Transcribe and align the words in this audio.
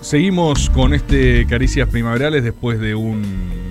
Seguimos 0.00 0.68
con 0.70 0.92
este 0.94 1.46
Caricias 1.46 1.88
Primaverales 1.88 2.44
después 2.44 2.78
de 2.78 2.94
un 2.94 3.22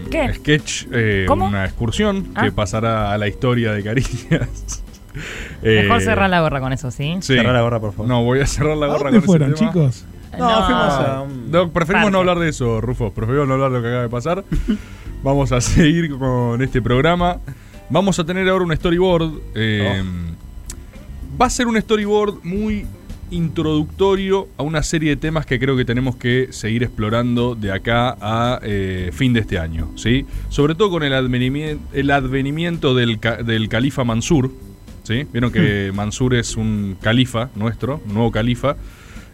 ¿Qué? 0.10 0.34
sketch, 0.34 0.86
eh, 0.92 1.26
¿Cómo? 1.28 1.46
una 1.48 1.64
excursión 1.66 2.28
Ah. 2.36 2.44
que 2.46 2.52
pasará 2.52 3.14
a 3.14 3.18
la 3.18 3.28
historia 3.28 3.72
de 3.72 3.84
Caricias. 3.84 4.84
Mejor 5.62 6.02
Eh, 6.02 6.02
cerrar 6.04 6.30
la 6.30 6.42
gorra 6.42 6.60
con 6.60 6.74
eso, 6.74 6.90
¿sí? 6.90 7.16
Sí. 7.22 7.36
Cerrá 7.36 7.54
la 7.54 7.62
gorra, 7.62 7.80
por 7.80 7.92
favor. 7.94 8.08
No, 8.08 8.24
voy 8.24 8.40
a 8.40 8.48
cerrar 8.48 8.76
la 8.78 8.88
¿A 8.88 8.90
gorra 8.90 9.12
dónde 9.12 9.20
con 9.20 9.26
fueron, 9.28 9.50
ese 9.54 9.60
tema. 9.60 9.72
chicos? 9.72 10.06
No, 10.38 10.66
fuimos 10.66 10.94
a 10.94 11.26
No, 11.52 11.70
preferimos 11.72 12.12
no 12.12 12.18
hablar 12.18 12.40
de 12.40 12.50
eso, 12.50 12.82
Rufo. 12.82 13.14
Preferimos 13.14 13.48
no 13.48 13.54
hablar 13.54 13.70
de 13.72 13.78
lo 13.78 13.82
que 13.84 13.88
acaba 13.90 14.02
de 14.04 14.10
pasar. 14.10 14.44
Vamos 15.24 15.52
a 15.52 15.62
seguir 15.62 16.10
con 16.18 16.62
este 16.64 16.82
programa. 16.82 17.38
Vamos 17.90 18.18
a 18.18 18.26
tener 18.26 18.50
ahora 18.50 18.66
un 18.66 18.76
storyboard. 18.76 19.32
eh, 19.54 20.02
Va 21.40 21.46
a 21.46 21.50
ser 21.52 21.68
un 21.68 21.80
storyboard 21.80 22.40
muy 22.44 22.86
introductorio 23.34 24.48
a 24.58 24.64
una 24.64 24.84
serie 24.84 25.10
de 25.10 25.16
temas 25.18 25.46
que 25.46 25.60
creo 25.60 25.76
que 25.76 25.86
tenemos 25.86 26.16
que 26.16 26.48
seguir 26.52 26.84
explorando 26.84 27.56
de 27.56 27.72
acá 27.72 28.16
a 28.22 28.60
eh, 28.64 29.12
fin 29.14 29.34
de 29.34 29.42
este 29.42 29.58
año. 29.60 29.92
¿sí? 29.96 30.26
Sobre 30.50 30.76
todo 30.76 30.90
con 30.90 31.04
el, 31.04 31.14
advenimien- 31.14 31.80
el 31.94 32.12
advenimiento 32.12 32.96
del, 32.96 33.20
del 33.46 33.70
califa 33.70 34.04
Mansur. 34.04 34.52
¿sí? 35.04 35.26
Vieron 35.32 35.52
que 35.52 35.92
Mansur 35.94 36.36
es 36.36 36.56
un 36.56 36.96
califa 37.02 37.50
nuestro, 37.56 38.02
un 38.06 38.14
nuevo 38.14 38.32
califa. 38.32 38.78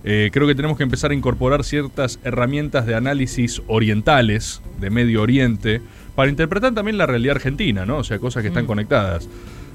Eh, 0.03 0.29
creo 0.31 0.47
que 0.47 0.55
tenemos 0.55 0.77
que 0.77 0.83
empezar 0.83 1.11
a 1.11 1.13
incorporar 1.13 1.63
ciertas 1.65 2.19
herramientas 2.23 2.85
de 2.85 2.95
análisis 2.95 3.61
orientales, 3.67 4.61
de 4.79 4.89
Medio 4.89 5.21
Oriente, 5.21 5.81
para 6.15 6.29
interpretar 6.29 6.73
también 6.73 6.97
la 6.97 7.05
realidad 7.05 7.35
argentina, 7.35 7.85
¿no? 7.85 7.97
O 7.97 8.03
sea, 8.03 8.17
cosas 8.17 8.41
que 8.41 8.47
están 8.47 8.65
conectadas. 8.65 9.27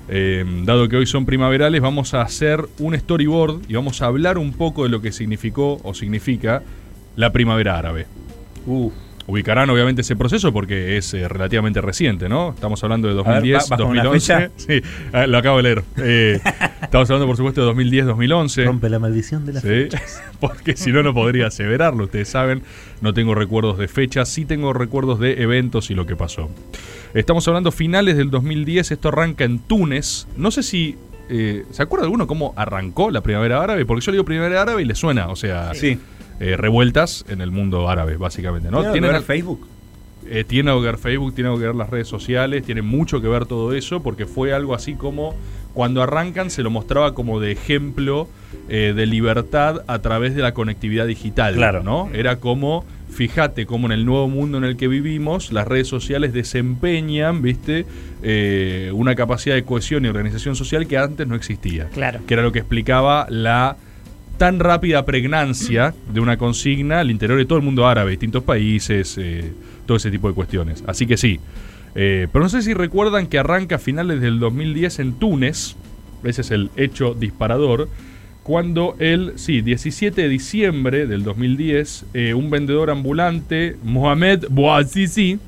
Eh, 0.08 0.44
dado 0.64 0.88
que 0.88 0.96
hoy 0.96 1.06
son 1.06 1.24
primaverales, 1.24 1.80
vamos 1.80 2.14
a 2.14 2.22
hacer 2.22 2.66
un 2.78 2.98
storyboard 2.98 3.62
y 3.68 3.74
vamos 3.74 4.02
a 4.02 4.06
hablar 4.06 4.38
un 4.38 4.52
poco 4.52 4.84
de 4.84 4.90
lo 4.90 5.00
que 5.00 5.12
significó 5.12 5.80
o 5.82 5.94
significa 5.94 6.62
la 7.16 7.32
primavera 7.32 7.78
árabe. 7.78 8.06
Ubicarán 9.26 9.70
obviamente 9.70 10.02
ese 10.02 10.16
proceso 10.16 10.52
porque 10.52 10.98
es 10.98 11.14
eh, 11.14 11.26
relativamente 11.28 11.80
reciente, 11.80 12.28
¿no? 12.28 12.50
Estamos 12.50 12.82
hablando 12.84 13.08
de 13.08 13.14
A 13.14 13.16
ver, 13.16 13.24
2010, 13.26 13.54
¿va- 13.64 13.66
vas 13.70 13.80
con 13.80 13.90
una 13.90 14.02
2011. 14.04 14.50
fecha? 14.50 14.50
Sí, 15.14 15.26
lo 15.28 15.38
acabo 15.38 15.56
de 15.58 15.62
leer. 15.62 15.84
Eh, 15.96 16.40
estamos 16.82 17.08
hablando, 17.10 17.26
por 17.26 17.36
supuesto, 17.38 17.62
de 17.62 17.66
2010, 17.68 18.06
2011. 18.06 18.64
rompe 18.64 18.90
la 18.90 18.98
maldición 18.98 19.46
de 19.46 19.52
la 19.54 19.60
Sí, 19.60 19.88
porque 20.40 20.76
si 20.76 20.92
no, 20.92 21.02
no 21.02 21.14
podría 21.14 21.46
aseverarlo. 21.46 22.04
Ustedes 22.04 22.28
saben, 22.28 22.62
no 23.00 23.14
tengo 23.14 23.34
recuerdos 23.34 23.78
de 23.78 23.88
fechas, 23.88 24.28
sí 24.28 24.44
tengo 24.44 24.72
recuerdos 24.74 25.18
de 25.20 25.42
eventos 25.42 25.90
y 25.90 25.94
lo 25.94 26.04
que 26.06 26.16
pasó. 26.16 26.50
Estamos 27.14 27.46
hablando 27.48 27.72
finales 27.72 28.16
del 28.18 28.30
2010, 28.30 28.90
esto 28.90 29.08
arranca 29.08 29.44
en 29.44 29.58
Túnez. 29.60 30.26
No 30.36 30.50
sé 30.50 30.62
si. 30.62 30.96
eh, 31.30 31.64
¿Se 31.70 31.82
acuerda 31.82 32.04
alguno 32.04 32.26
cómo 32.26 32.52
arrancó 32.56 33.10
la 33.10 33.22
primavera 33.22 33.62
árabe? 33.62 33.86
Porque 33.86 34.04
yo 34.04 34.10
le 34.12 34.16
digo 34.16 34.24
primavera 34.26 34.60
árabe 34.60 34.82
y 34.82 34.84
le 34.84 34.94
suena, 34.94 35.28
o 35.28 35.36
sea, 35.36 35.72
Sí. 35.74 35.98
Eh, 36.40 36.56
revueltas 36.56 37.24
en 37.28 37.40
el 37.40 37.50
mundo 37.50 37.88
árabe, 37.88 38.16
básicamente. 38.16 38.70
¿no? 38.70 38.78
¿Tiene 38.78 38.92
Tienen 38.92 39.10
que 39.10 39.16
ver 39.16 39.22
Facebook? 39.22 39.66
eh, 40.26 40.42
tiene 40.44 40.70
algo 40.70 40.82
que 40.82 40.88
ver 40.88 40.98
Facebook, 40.98 41.34
tiene 41.34 41.48
algo 41.48 41.60
que 41.60 41.66
ver 41.66 41.74
las 41.74 41.90
redes 41.90 42.08
sociales, 42.08 42.64
tiene 42.64 42.82
mucho 42.82 43.20
que 43.20 43.28
ver 43.28 43.44
todo 43.46 43.74
eso, 43.74 44.02
porque 44.02 44.26
fue 44.26 44.52
algo 44.54 44.74
así 44.74 44.94
como 44.94 45.34
cuando 45.74 46.02
arrancan 46.02 46.50
se 46.50 46.62
lo 46.62 46.70
mostraba 46.70 47.14
como 47.14 47.40
de 47.40 47.50
ejemplo 47.52 48.28
eh, 48.68 48.94
de 48.96 49.06
libertad 49.06 49.82
a 49.86 49.98
través 49.98 50.34
de 50.34 50.40
la 50.42 50.54
conectividad 50.54 51.06
digital. 51.06 51.56
Claro. 51.56 51.82
¿no? 51.82 52.08
Era 52.14 52.36
como, 52.36 52.84
fíjate 53.10 53.66
cómo 53.66 53.86
en 53.88 53.92
el 53.92 54.06
nuevo 54.06 54.28
mundo 54.28 54.56
en 54.58 54.64
el 54.64 54.76
que 54.76 54.88
vivimos, 54.88 55.52
las 55.52 55.66
redes 55.68 55.88
sociales 55.88 56.32
desempeñan, 56.32 57.42
viste, 57.42 57.84
Eh, 58.26 58.90
una 58.94 59.14
capacidad 59.14 59.54
de 59.54 59.64
cohesión 59.64 60.06
y 60.06 60.08
organización 60.08 60.56
social 60.56 60.86
que 60.86 60.96
antes 60.96 61.26
no 61.28 61.34
existía. 61.34 61.88
Claro. 61.92 62.20
Que 62.26 62.32
era 62.32 62.42
lo 62.42 62.52
que 62.52 62.60
explicaba 62.60 63.26
la 63.28 63.76
tan 64.36 64.60
rápida 64.60 65.04
pregnancia 65.04 65.94
de 66.12 66.20
una 66.20 66.36
consigna 66.36 67.00
al 67.00 67.10
interior 67.10 67.38
de 67.38 67.44
todo 67.44 67.58
el 67.58 67.64
mundo 67.64 67.86
árabe, 67.86 68.10
distintos 68.10 68.42
países, 68.42 69.16
eh, 69.18 69.52
todo 69.86 69.96
ese 69.96 70.10
tipo 70.10 70.28
de 70.28 70.34
cuestiones. 70.34 70.84
Así 70.86 71.06
que 71.06 71.16
sí. 71.16 71.40
Eh, 71.94 72.26
pero 72.32 72.42
no 72.42 72.48
sé 72.48 72.62
si 72.62 72.74
recuerdan 72.74 73.28
que 73.28 73.38
arranca 73.38 73.76
a 73.76 73.78
finales 73.78 74.20
del 74.20 74.40
2010 74.40 74.98
en 74.98 75.12
Túnez, 75.14 75.76
ese 76.24 76.40
es 76.40 76.50
el 76.50 76.70
hecho 76.76 77.14
disparador, 77.14 77.88
cuando 78.42 78.94
el, 78.98 79.34
sí, 79.36 79.62
17 79.62 80.20
de 80.20 80.28
diciembre 80.28 81.06
del 81.06 81.22
2010, 81.22 82.06
eh, 82.12 82.34
un 82.34 82.50
vendedor 82.50 82.90
ambulante, 82.90 83.76
Mohamed 83.82 84.46
Bouazizi, 84.50 85.06
sí. 85.06 85.38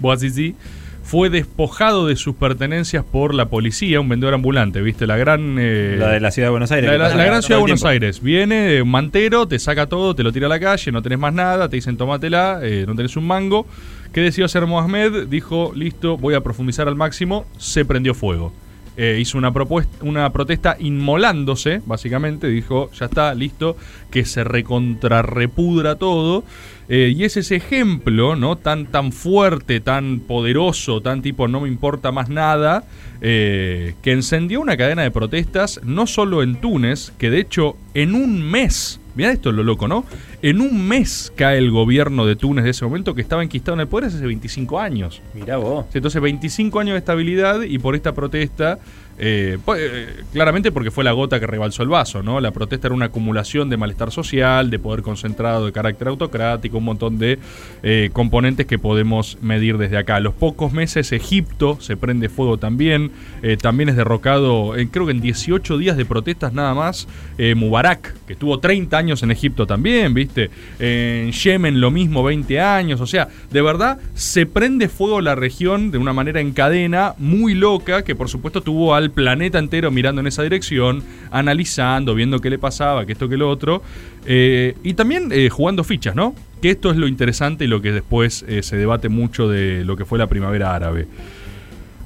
Bouazizi, 0.00 0.56
fue 1.06 1.30
despojado 1.30 2.08
de 2.08 2.16
sus 2.16 2.34
pertenencias 2.34 3.04
por 3.04 3.32
la 3.32 3.48
policía, 3.48 4.00
un 4.00 4.08
vendedor 4.08 4.34
ambulante, 4.34 4.82
¿viste? 4.82 5.06
La 5.06 5.16
gran... 5.16 5.56
eh, 5.56 5.94
La 6.00 6.08
de 6.08 6.18
la 6.18 6.32
ciudad 6.32 6.48
de 6.48 6.50
Buenos 6.50 6.72
Aires. 6.72 6.90
la, 6.98 7.08
gran 7.10 7.42
ciudad 7.42 7.58
de 7.58 7.60
Buenos 7.60 7.78
tiempo. 7.80 7.88
Aires. 7.90 8.20
Viene 8.20 8.82
un 8.82 8.90
mantero, 8.90 9.46
te 9.46 9.60
saca 9.60 9.86
todo, 9.86 10.16
te 10.16 10.24
lo 10.24 10.32
tira 10.32 10.46
a 10.46 10.48
la 10.48 10.58
calle, 10.58 10.90
no 10.90 11.02
tenés 11.02 11.20
más 11.20 11.32
nada, 11.32 11.68
te 11.68 11.76
dicen 11.76 11.96
tómatela, 11.96 12.58
eh, 12.62 12.84
no 12.88 12.96
tenés 12.96 13.16
un 13.16 13.24
mango. 13.24 13.66
¿Qué 14.12 14.20
decidió 14.20 14.46
hacer 14.46 14.66
Mohamed? 14.66 15.28
Dijo, 15.28 15.72
listo, 15.76 16.16
voy 16.16 16.34
a 16.34 16.40
profundizar 16.40 16.88
al 16.88 16.96
máximo. 16.96 17.46
Se 17.56 17.84
prendió 17.84 18.12
fuego. 18.12 18.52
Eh, 18.96 19.18
hizo 19.20 19.36
una, 19.36 19.52
propuesta, 19.52 19.98
una 20.02 20.32
protesta 20.32 20.76
inmolándose, 20.78 21.82
básicamente. 21.84 22.48
Dijo, 22.48 22.90
ya 22.92 23.06
está, 23.06 23.34
listo, 23.34 23.76
que 24.10 24.24
se 24.24 24.42
recontrarrepudra 24.42 25.96
todo. 25.96 26.44
Eh, 26.88 27.12
y 27.16 27.24
es 27.24 27.36
ese 27.36 27.56
ejemplo, 27.56 28.36
¿no? 28.36 28.56
Tan, 28.56 28.86
tan 28.86 29.12
fuerte, 29.12 29.80
tan 29.80 30.20
poderoso, 30.20 31.00
tan 31.00 31.20
tipo 31.20 31.48
no 31.48 31.60
me 31.60 31.68
importa 31.68 32.12
más 32.12 32.28
nada, 32.28 32.84
eh, 33.20 33.94
que 34.02 34.12
encendió 34.12 34.60
una 34.60 34.76
cadena 34.76 35.02
de 35.02 35.10
protestas, 35.10 35.80
no 35.82 36.06
solo 36.06 36.42
en 36.44 36.60
Túnez, 36.60 37.12
que 37.18 37.30
de 37.30 37.40
hecho 37.40 37.76
en 37.94 38.14
un 38.14 38.40
mes, 38.40 39.00
mirá 39.16 39.32
esto 39.32 39.50
es 39.50 39.56
lo 39.56 39.62
loco, 39.62 39.88
¿no? 39.88 40.04
En 40.42 40.60
un 40.60 40.86
mes 40.86 41.32
cae 41.34 41.58
el 41.58 41.70
gobierno 41.70 42.26
de 42.26 42.36
Túnez 42.36 42.64
de 42.64 42.70
ese 42.70 42.84
momento 42.84 43.14
que 43.14 43.22
estaba 43.22 43.42
enquistado 43.42 43.74
en 43.74 43.80
el 43.80 43.88
poder 43.88 44.08
hace 44.08 44.24
25 44.24 44.78
años. 44.78 45.20
Mirá 45.34 45.56
vos. 45.56 45.86
Entonces 45.94 46.20
25 46.20 46.78
años 46.80 46.92
de 46.92 46.98
estabilidad 46.98 47.62
y 47.62 47.78
por 47.78 47.94
esta 47.94 48.12
protesta, 48.12 48.78
eh, 49.18 49.58
pues, 49.64 49.80
eh, 49.82 50.24
claramente 50.32 50.72
porque 50.72 50.90
fue 50.90 51.02
la 51.02 51.12
gota 51.12 51.40
que 51.40 51.46
rebalsó 51.46 51.82
el 51.82 51.88
vaso, 51.88 52.22
¿no? 52.22 52.40
La 52.40 52.50
protesta 52.50 52.88
era 52.88 52.94
una 52.94 53.06
acumulación 53.06 53.70
de 53.70 53.76
malestar 53.76 54.10
social, 54.10 54.70
de 54.70 54.78
poder 54.78 55.02
concentrado, 55.02 55.66
de 55.66 55.72
carácter 55.72 56.08
autocrático, 56.08 56.78
un 56.78 56.84
montón 56.84 57.18
de 57.18 57.38
eh, 57.82 58.10
componentes 58.12 58.66
que 58.66 58.78
podemos 58.78 59.38
medir 59.40 59.78
desde 59.78 59.96
acá. 59.96 60.20
Los 60.20 60.34
pocos 60.34 60.72
meses 60.72 61.12
Egipto 61.12 61.78
se 61.80 61.96
prende 61.96 62.28
fuego 62.28 62.58
también, 62.58 63.10
eh, 63.42 63.56
también 63.56 63.88
es 63.88 63.96
derrocado, 63.96 64.74
creo 64.90 65.06
que 65.06 65.12
en 65.12 65.20
18 65.20 65.78
días 65.78 65.96
de 65.96 66.04
protestas 66.04 66.52
nada 66.52 66.74
más, 66.74 67.08
Mubarak, 67.38 68.14
que 68.26 68.34
estuvo 68.34 68.58
30 68.58 68.96
años 68.96 69.22
en 69.22 69.30
Egipto 69.30 69.66
también, 69.66 70.14
¿viste? 70.14 70.50
En 70.78 71.32
Yemen 71.32 71.80
lo 71.80 71.90
mismo, 71.90 72.22
20 72.22 72.60
años, 72.60 73.00
o 73.00 73.06
sea, 73.06 73.28
de 73.50 73.62
verdad 73.62 73.98
se 74.14 74.46
prende 74.46 74.88
fuego 74.88 75.20
la 75.20 75.34
región 75.34 75.90
de 75.90 75.98
una 75.98 76.12
manera 76.12 76.40
en 76.40 76.52
cadena 76.52 77.14
muy 77.18 77.54
loca 77.54 78.02
que 78.02 78.14
por 78.14 78.28
supuesto 78.28 78.60
tuvo 78.62 78.94
al 79.06 79.12
planeta 79.12 79.58
entero 79.58 79.90
mirando 79.90 80.20
en 80.20 80.26
esa 80.26 80.42
dirección, 80.42 81.02
analizando, 81.30 82.14
viendo 82.14 82.40
qué 82.40 82.50
le 82.50 82.58
pasaba, 82.58 83.06
que 83.06 83.12
esto, 83.12 83.28
que 83.28 83.36
lo 83.36 83.48
otro, 83.48 83.82
eh, 84.26 84.74
y 84.82 84.94
también 84.94 85.30
eh, 85.32 85.48
jugando 85.48 85.84
fichas, 85.84 86.14
¿no? 86.14 86.34
Que 86.60 86.70
esto 86.70 86.90
es 86.90 86.96
lo 86.96 87.06
interesante 87.06 87.64
y 87.64 87.68
lo 87.68 87.80
que 87.80 87.92
después 87.92 88.44
eh, 88.48 88.62
se 88.62 88.76
debate 88.76 89.08
mucho 89.08 89.48
de 89.48 89.84
lo 89.84 89.96
que 89.96 90.04
fue 90.04 90.18
la 90.18 90.26
primavera 90.26 90.74
árabe. 90.74 91.06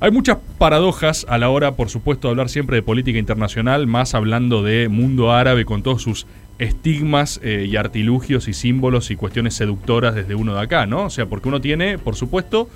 Hay 0.01 0.11
muchas 0.11 0.39
paradojas 0.59 1.27
a 1.29 1.39
la 1.39 1.51
hora, 1.51 1.73
por 1.73 1.89
supuesto, 1.89 2.29
de 2.29 2.33
hablar 2.33 2.49
siempre 2.49 2.77
de 2.77 2.83
política 2.83 3.19
internacional, 3.19 3.87
más 3.87 4.15
hablando 4.15 4.63
de 4.63 4.89
mundo 4.89 5.33
árabe 5.33 5.65
con 5.65 5.83
todos 5.83 6.03
sus 6.03 6.27
estigmas 6.59 7.41
y 7.43 7.77
artilugios 7.77 8.49
y 8.49 8.53
símbolos 8.55 9.11
y 9.11 9.17
cuestiones 9.17 9.55
seductoras 9.55 10.15
desde 10.15 10.35
uno 10.35 10.55
de 10.55 10.61
acá, 10.61 10.87
¿no? 10.87 11.05
O 11.05 11.11
sea, 11.11 11.27
porque 11.27 11.49
uno 11.49 11.61
tiene, 11.61 11.99
por 11.99 12.17
supuesto, 12.17 12.69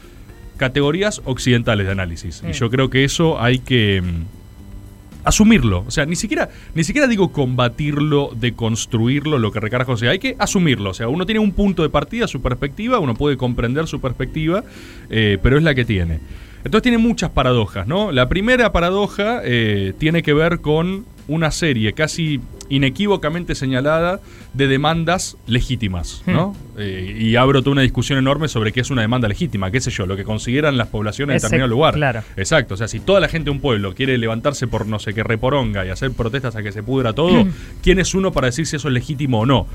categorías 0.56 1.20
occidentales 1.24 1.86
de 1.86 1.92
análisis. 1.92 2.42
Y 2.48 2.52
yo 2.52 2.70
creo 2.70 2.90
que 2.90 3.04
eso 3.04 3.40
hay 3.40 3.58
que 3.58 4.02
mm, 4.02 5.24
asumirlo. 5.24 5.84
O 5.86 5.90
sea, 5.90 6.06
ni 6.06 6.16
siquiera, 6.16 6.50
ni 6.74 6.84
siquiera 6.84 7.08
digo 7.08 7.32
combatirlo, 7.32 8.30
deconstruirlo, 8.36 9.38
lo 9.38 9.50
que 9.50 9.60
recarajo 9.60 9.96
sea. 9.96 10.10
Hay 10.10 10.18
que 10.18 10.36
asumirlo. 10.38 10.90
O 10.90 10.94
sea, 10.94 11.08
uno 11.08 11.26
tiene 11.26 11.40
un 11.40 11.52
punto 11.52 11.82
de 11.82 11.90
partida, 11.90 12.28
su 12.28 12.40
perspectiva, 12.40 12.98
uno 12.98 13.14
puede 13.14 13.36
comprender 13.36 13.86
su 13.86 14.00
perspectiva, 14.00 14.64
eh, 15.10 15.38
pero 15.42 15.56
es 15.58 15.64
la 15.64 15.74
que 15.74 15.84
tiene. 15.84 16.20
Entonces 16.64 16.82
tiene 16.82 16.98
muchas 16.98 17.30
paradojas, 17.30 17.86
¿no? 17.86 18.10
La 18.12 18.28
primera 18.28 18.72
paradoja 18.72 19.40
eh, 19.44 19.92
tiene 19.98 20.22
que 20.22 20.32
ver 20.34 20.60
con 20.60 21.04
una 21.28 21.50
serie 21.50 21.92
casi 21.94 22.40
inequívocamente 22.68 23.54
señalada 23.54 24.20
de 24.52 24.66
demandas 24.68 25.36
legítimas, 25.46 26.22
¿no? 26.26 26.54
Eh, 26.78 27.16
y 27.18 27.36
abro 27.36 27.60
toda 27.62 27.72
una 27.72 27.82
discusión 27.82 28.18
enorme 28.18 28.48
sobre 28.48 28.72
qué 28.72 28.80
es 28.80 28.90
una 28.90 29.02
demanda 29.02 29.26
legítima, 29.28 29.70
qué 29.70 29.80
sé 29.80 29.90
yo, 29.90 30.06
lo 30.06 30.16
que 30.16 30.24
consideran 30.24 30.76
las 30.76 30.88
poblaciones 30.88 31.36
Ese- 31.36 31.46
en 31.46 31.50
determinado 31.50 31.70
lugar. 31.70 31.94
claro. 31.94 32.22
Exacto, 32.36 32.74
o 32.74 32.76
sea, 32.76 32.88
si 32.88 33.00
toda 33.00 33.20
la 33.20 33.28
gente 33.28 33.46
de 33.46 33.50
un 33.52 33.60
pueblo 33.60 33.94
quiere 33.94 34.16
levantarse 34.18 34.66
por 34.66 34.86
no 34.86 34.98
sé 34.98 35.14
qué 35.14 35.22
reporonga 35.22 35.84
y 35.86 35.90
hacer 35.90 36.12
protestas 36.12 36.56
a 36.56 36.62
que 36.62 36.72
se 36.72 36.82
pudra 36.82 37.12
todo, 37.12 37.46
¿quién 37.82 37.98
es 37.98 38.14
uno 38.14 38.32
para 38.32 38.46
decir 38.46 38.66
si 38.66 38.76
eso 38.76 38.88
es 38.88 38.94
legítimo 38.94 39.40
o 39.40 39.46
no? 39.46 39.66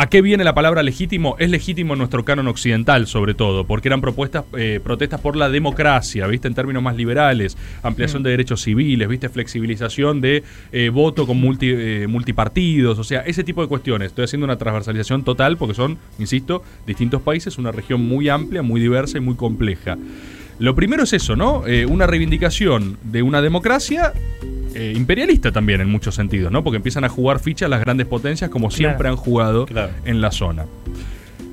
¿A 0.00 0.08
qué 0.08 0.22
viene 0.22 0.44
la 0.44 0.54
palabra 0.54 0.84
legítimo? 0.84 1.34
Es 1.40 1.50
legítimo 1.50 1.94
en 1.94 1.98
nuestro 1.98 2.24
canon 2.24 2.46
occidental, 2.46 3.08
sobre 3.08 3.34
todo, 3.34 3.64
porque 3.64 3.88
eran 3.88 4.00
propuestas, 4.00 4.44
eh, 4.56 4.78
protestas 4.80 5.20
por 5.20 5.34
la 5.34 5.50
democracia, 5.50 6.28
¿viste? 6.28 6.46
En 6.46 6.54
términos 6.54 6.84
más 6.84 6.94
liberales, 6.94 7.58
ampliación 7.82 8.22
de 8.22 8.30
derechos 8.30 8.62
civiles, 8.62 9.08
¿viste? 9.08 9.28
Flexibilización 9.28 10.20
de 10.20 10.44
eh, 10.70 10.90
voto 10.90 11.26
con 11.26 11.40
multi, 11.40 11.70
eh, 11.70 12.06
multipartidos, 12.08 12.96
o 13.00 13.02
sea, 13.02 13.22
ese 13.22 13.42
tipo 13.42 13.60
de 13.60 13.66
cuestiones. 13.66 14.10
Estoy 14.10 14.26
haciendo 14.26 14.44
una 14.44 14.56
transversalización 14.56 15.24
total 15.24 15.56
porque 15.56 15.74
son, 15.74 15.98
insisto, 16.20 16.62
distintos 16.86 17.20
países, 17.22 17.58
una 17.58 17.72
región 17.72 18.00
muy 18.00 18.28
amplia, 18.28 18.62
muy 18.62 18.80
diversa 18.80 19.18
y 19.18 19.20
muy 19.20 19.34
compleja. 19.34 19.98
Lo 20.60 20.76
primero 20.76 21.02
es 21.02 21.12
eso, 21.12 21.34
¿no? 21.34 21.66
Eh, 21.66 21.86
una 21.86 22.06
reivindicación 22.06 22.98
de 23.02 23.22
una 23.22 23.42
democracia 23.42 24.12
eh, 24.78 24.92
imperialista 24.96 25.50
también 25.52 25.80
en 25.80 25.88
muchos 25.90 26.14
sentidos, 26.14 26.52
¿no? 26.52 26.62
Porque 26.62 26.76
empiezan 26.76 27.04
a 27.04 27.08
jugar 27.08 27.40
fichas 27.40 27.68
las 27.68 27.80
grandes 27.80 28.06
potencias 28.06 28.48
como 28.50 28.70
siempre 28.70 28.98
Claro. 29.00 29.10
han 29.10 29.16
jugado 29.16 29.66
Claro. 29.66 29.92
en 30.04 30.20
la 30.20 30.30
zona. 30.30 30.66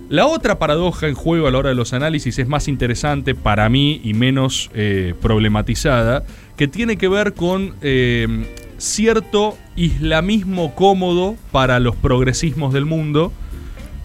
La 0.07 0.27
otra 0.27 0.59
paradoja 0.59 1.07
en 1.07 1.15
juego 1.15 1.47
a 1.47 1.51
la 1.51 1.57
hora 1.57 1.69
de 1.69 1.75
los 1.75 1.91
análisis 1.93 2.37
es 2.37 2.47
más 2.47 2.67
interesante 2.67 3.33
para 3.33 3.67
mí 3.69 3.99
y 4.03 4.13
menos 4.13 4.69
eh, 4.75 5.15
problematizada, 5.21 6.23
que 6.57 6.67
tiene 6.67 6.97
que 6.97 7.07
ver 7.07 7.33
con 7.33 7.73
eh, 7.81 8.45
cierto 8.77 9.57
islamismo 9.75 10.75
cómodo 10.75 11.35
para 11.51 11.79
los 11.79 11.95
progresismos 11.95 12.71
del 12.73 12.85
mundo, 12.85 13.33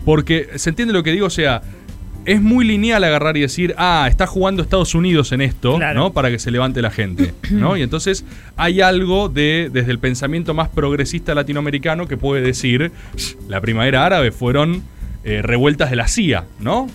porque 0.06 0.48
se 0.56 0.70
entiende 0.70 0.94
lo 0.94 1.02
que 1.02 1.12
digo, 1.12 1.26
o 1.26 1.30
sea, 1.30 1.60
es 2.24 2.40
muy 2.40 2.64
lineal 2.64 3.02
agarrar 3.04 3.36
y 3.36 3.40
decir, 3.40 3.74
ah, 3.78 4.06
está 4.08 4.26
jugando 4.26 4.62
Estados 4.62 4.94
Unidos 4.94 5.32
en 5.32 5.40
esto, 5.40 5.76
Claro. 5.76 5.98
¿no? 6.00 6.12
Para 6.12 6.30
que 6.30 6.38
se 6.38 6.50
levante 6.50 6.82
la 6.82 6.90
gente, 6.90 7.34
¿no? 7.50 7.76
Y 7.78 7.82
entonces 7.82 8.24
hay 8.56 8.80
algo 8.80 9.28
de, 9.28 9.70
desde 9.72 9.90
el 9.90 9.98
pensamiento 9.98 10.54
más 10.54 10.68
progresista 10.68 11.34
latinoamericano 11.34 12.06
que 12.06 12.16
puede 12.16 12.42
decir, 12.42 12.92
la 13.48 13.60
primavera 13.60 14.04
árabe 14.04 14.30
fueron 14.32 14.82
eh, 15.24 15.42
revueltas 15.42 15.90
de 15.90 15.96
la 15.96 16.08
CIA, 16.08 16.44
¿no? 16.60 16.88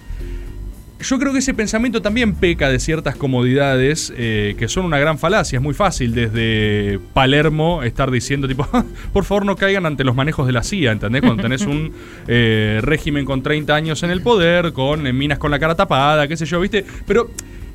Yo 1.00 1.19
creo 1.19 1.33
que 1.33 1.39
ese 1.39 1.53
pensamiento 1.53 2.01
también 2.01 2.36
peca 2.36 2.69
de 2.69 2.80
ciertas 2.80 3.15
comodidades 3.15 4.13
eh, 4.15 4.56
que 4.57 4.68
son 4.69 4.86
una 4.86 4.97
gran 4.97 5.19
falacia. 5.19 5.57
Es 5.57 5.62
muy 5.62 5.74
fácil 5.74 6.15
desde 6.15 7.00
Palermo 7.13 7.83
estar 7.83 8.09
diciendo, 8.09 8.47
tipo, 8.47 8.68
por 9.13 9.25
favor 9.25 9.45
no 9.45 9.56
caigan 9.56 9.86
ante 9.86 10.03
los 10.03 10.15
manejos 10.15 10.47
de 10.47 10.53
la 10.53 10.63
CIA, 10.63 10.94
¿entendés? 10.94 11.21
Cuando 11.21 11.44
tenés 11.44 11.63
un 11.63 11.92
eh, 12.27 12.80
régimen 12.81 13.25
con 13.25 13.44
30 13.44 13.75
años 13.75 14.03
en 14.03 14.09
el 14.09 14.21
poder, 14.21 14.71
con 14.71 15.06
eh, 15.06 15.13
minas 15.13 15.38
con 15.38 15.51
la 15.51 15.59
cara 15.59 15.75
tapada, 15.75 16.27
qué 16.27 16.38
sé 16.38 16.45
yo, 16.45 16.62
¿viste? 16.62 16.86
Pero, 17.06 17.30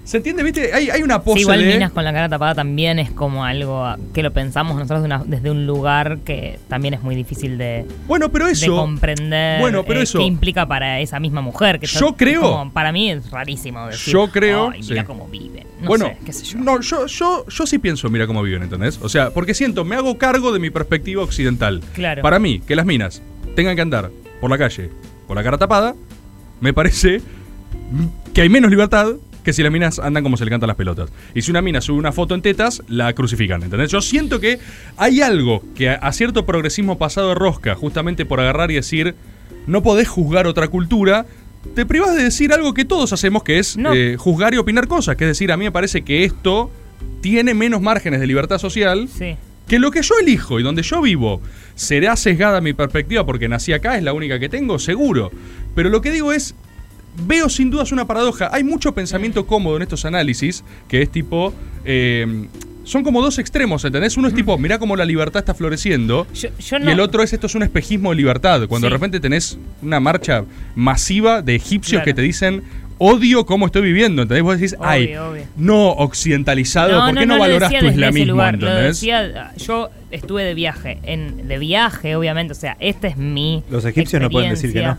¿se 0.05 0.17
entiende? 0.17 0.43
¿Viste? 0.43 0.73
Hay, 0.75 0.91
hay 0.91 1.02
una 1.02 1.23
pose 1.23 1.37
Sí, 1.38 1.43
igual 1.43 1.61
de... 1.61 1.67
Minas 1.75 1.93
con 1.93 2.02
la 2.05 2.12
cara 2.12 2.29
tapada 2.29 2.55
también 2.55 2.99
es 2.99 3.11
como 3.11 3.44
algo 3.44 3.87
que 4.12 4.23
lo 4.23 4.32
pensamos 4.32 4.75
nosotros 4.76 5.00
de 5.00 5.06
una- 5.06 5.23
desde 5.25 5.50
un 5.50 5.67
lugar 5.67 6.19
que 6.25 6.58
también 6.69 6.94
es 6.94 7.02
muy 7.02 7.14
difícil 7.14 7.58
de, 7.58 7.87
Bueno, 8.08 8.31
pero 8.32 8.47
de 8.47 8.52
eso... 8.52 8.75
comprender 8.76 9.61
Bueno, 9.61 9.85
pero 9.85 10.00
eh, 10.00 10.05
eso- 10.05 10.19
qué 10.19 10.25
implica 10.25 10.67
para 10.67 10.99
esa 11.00 11.20
misma 11.20 11.41
mujer. 11.43 11.79
Que 11.79 11.87
Yo 11.87 12.17
creo- 12.17 12.41
como- 12.43 12.73
para 12.73 12.91
mí 12.93 13.11
es 13.11 13.31
rarísimo 13.31 13.87
decir. 13.87 14.12
Yo 14.12 14.31
creo- 14.31 14.70
"Ay, 14.70 14.81
mira 14.88 15.02
sí. 15.02 15.06
cómo 15.06 15.29
viven. 15.29 15.67
No 15.81 15.87
bueno, 15.87 16.06
sé, 16.06 16.17
qué 16.26 16.32
sé 16.32 16.44
yo. 16.44 16.58
no, 16.58 16.81
yo, 16.81 17.06
yo, 17.06 17.46
yo 17.46 17.67
sí 17.67 17.79
pienso, 17.79 18.11
mira 18.11 18.26
cómo 18.26 18.43
viven, 18.43 18.62
¿entendés? 18.64 18.99
O 19.03 19.08
sea, 19.08 19.31
porque 19.31 19.55
siento, 19.55 19.85
me 19.85 19.96
hago 19.96 20.19
cargo 20.19 20.53
de 20.53 20.58
mi 20.58 20.70
perspectiva 20.70 21.23
occidental. 21.23 21.82
Claro. 21.94 22.20
Para 22.23 22.38
mí, 22.38 22.61
que 22.61 22.75
las 22.76 22.85
minas 22.85 23.23
tengan 23.56 23.76
que 23.76 23.82
andar 23.82 24.11
por 24.41 24.50
la 24.50 24.58
calle 24.58 24.91
con 25.26 25.37
la 25.37 25.43
cara 25.43 25.56
tapada, 25.56 25.94
me 26.61 26.73
parece 26.75 27.20
que 28.35 28.41
hay 28.43 28.49
menos 28.49 28.70
libertad 28.70 29.12
que 29.44 29.52
si 29.52 29.62
las 29.62 29.72
minas 29.72 29.98
andan 29.98 30.22
como 30.22 30.37
se 30.37 30.44
le 30.44 30.50
cantan 30.50 30.69
las 30.69 30.76
pelotas. 30.76 31.10
Y 31.34 31.42
si 31.42 31.50
una 31.50 31.62
mina 31.62 31.81
sube 31.81 31.98
una 31.98 32.12
foto 32.12 32.34
en 32.34 32.42
tetas, 32.42 32.82
la 32.88 33.12
crucifican, 33.12 33.62
¿entendés? 33.62 33.90
Yo 33.90 34.00
siento 34.00 34.40
que 34.40 34.58
hay 34.96 35.20
algo 35.20 35.62
que 35.75 35.90
a, 35.90 36.12
cierto 36.12 36.44
progresismo 36.46 36.98
pasado 36.98 37.31
de 37.31 37.34
rosca, 37.37 37.75
justamente 37.75 38.26
por 38.26 38.40
agarrar 38.40 38.70
y 38.70 38.75
decir, 38.75 39.14
no 39.66 39.82
podés 39.82 40.08
juzgar 40.08 40.46
otra 40.46 40.69
cultura, 40.69 41.26
te 41.75 41.84
privas 41.87 42.14
de 42.14 42.25
decir 42.25 42.52
algo 42.52 42.75
que 42.75 42.84
todos 42.84 43.12
hacemos, 43.12 43.42
que 43.42 43.58
es 43.58 43.76
No. 43.76 43.92
eh, 43.94 44.16
juzgar 44.16 44.54
y 44.54 44.58
opinar 44.58 44.88
cosas. 44.88 45.16
Que 45.16 45.25
es 45.25 45.28
decir, 45.31 45.52
a 45.52 45.56
mí 45.56 45.64
me 45.64 45.72
parece 45.72 46.02
que 46.02 46.25
esto 46.25 46.70
tiene 47.20 47.54
menos 47.54 47.81
márgenes 47.82 48.20
de 48.20 48.26
libertad 48.26 48.58
social 48.58 49.08
Sí. 49.08 49.36
que 49.69 49.78
lo 49.78 49.90
que 49.90 50.02
yo 50.02 50.14
elijo 50.20 50.58
y 50.58 50.62
donde 50.62 50.82
yo 50.82 51.00
vivo. 51.02 51.40
¿Será 51.75 52.16
sesgada 52.16 52.60
mi 52.60 52.72
perspectiva 52.72 53.25
porque 53.25 53.48
nací 53.48 53.72
acá? 53.72 53.96
¿Es 53.96 54.02
la 54.02 54.12
única 54.12 54.38
que 54.38 54.48
tengo? 54.48 54.78
Seguro. 54.78 55.31
Pero 55.75 55.88
lo 55.88 56.00
que 56.02 56.10
digo 56.10 56.32
es, 56.32 56.54
veo 57.26 57.48
sin 57.48 57.70
dudas 57.70 57.92
una 57.92 58.06
paradoja. 58.06 58.50
Hay 58.52 58.64
mucho 58.64 58.92
pensamiento 58.94 59.46
cómodo 59.46 59.76
en 59.76 59.82
estos 59.82 60.04
análisis, 60.04 60.64
que 60.88 61.02
es 61.02 61.10
tipo... 61.10 61.52
eh, 61.84 62.46
son 62.82 63.04
como 63.04 63.22
dos 63.22 63.38
extremos, 63.38 63.84
¿entendés? 63.84 64.16
Uno 64.16 64.26
es 64.26 64.34
tipo, 64.34 64.56
mirá 64.58 64.78
cómo 64.78 64.96
la 64.96 65.04
libertad 65.04 65.40
está 65.40 65.54
floreciendo. 65.54 66.26
Yo, 66.34 66.48
yo 66.58 66.76
Y 66.78 66.80
no- 66.80 66.90
el 66.90 66.98
otro 66.98 67.22
es, 67.22 67.32
esto 67.32 67.46
es 67.46 67.54
un 67.54 67.62
espejismo 67.62 68.10
de 68.10 68.16
libertad. 68.16 68.66
Cuando 68.66 68.88
Sí. 68.88 68.90
de 68.90 68.96
repente 68.96 69.20
tenés 69.20 69.58
una 69.82 70.00
marcha 70.00 70.44
masiva 70.74 71.40
de 71.42 71.54
egipcios 71.54 72.00
Claro. 72.00 72.04
que 72.06 72.14
te 72.14 72.22
dicen, 72.22 72.62
odio 72.98 73.46
cómo 73.46 73.66
estoy 73.66 73.82
viviendo. 73.82 74.22
¿Entendés? 74.22 74.42
Vos 74.42 74.58
decís, 74.58 74.74
Obvio, 74.76 74.88
ay, 74.88 75.14
obvio. 75.16 75.42
no 75.56 75.90
occidentalizado, 75.90 76.98
¿por 77.06 77.16
qué 77.18 77.26
no, 77.26 77.38
valorás 77.38 77.70
decía 77.70 77.80
tu 77.80 77.92
islamismo? 77.94 78.32
lugar, 78.32 78.58
lo 78.58 78.66
¿entendés? 78.68 78.96
decía, 79.00 79.52
yo 79.56 79.90
estuve 80.10 80.42
de 80.44 80.54
viaje, 80.54 80.98
en, 81.04 81.46
de 81.46 81.58
viaje 81.58 82.16
obviamente, 82.16 82.52
o 82.52 82.56
sea, 82.56 82.76
este 82.80 83.08
es 83.08 83.16
mi 83.16 83.62
Los 83.70 83.84
egipcios 83.84 84.20
no 84.20 84.30
pueden 84.30 84.50
decir 84.50 84.72
que 84.72 84.82
no. 84.82 84.98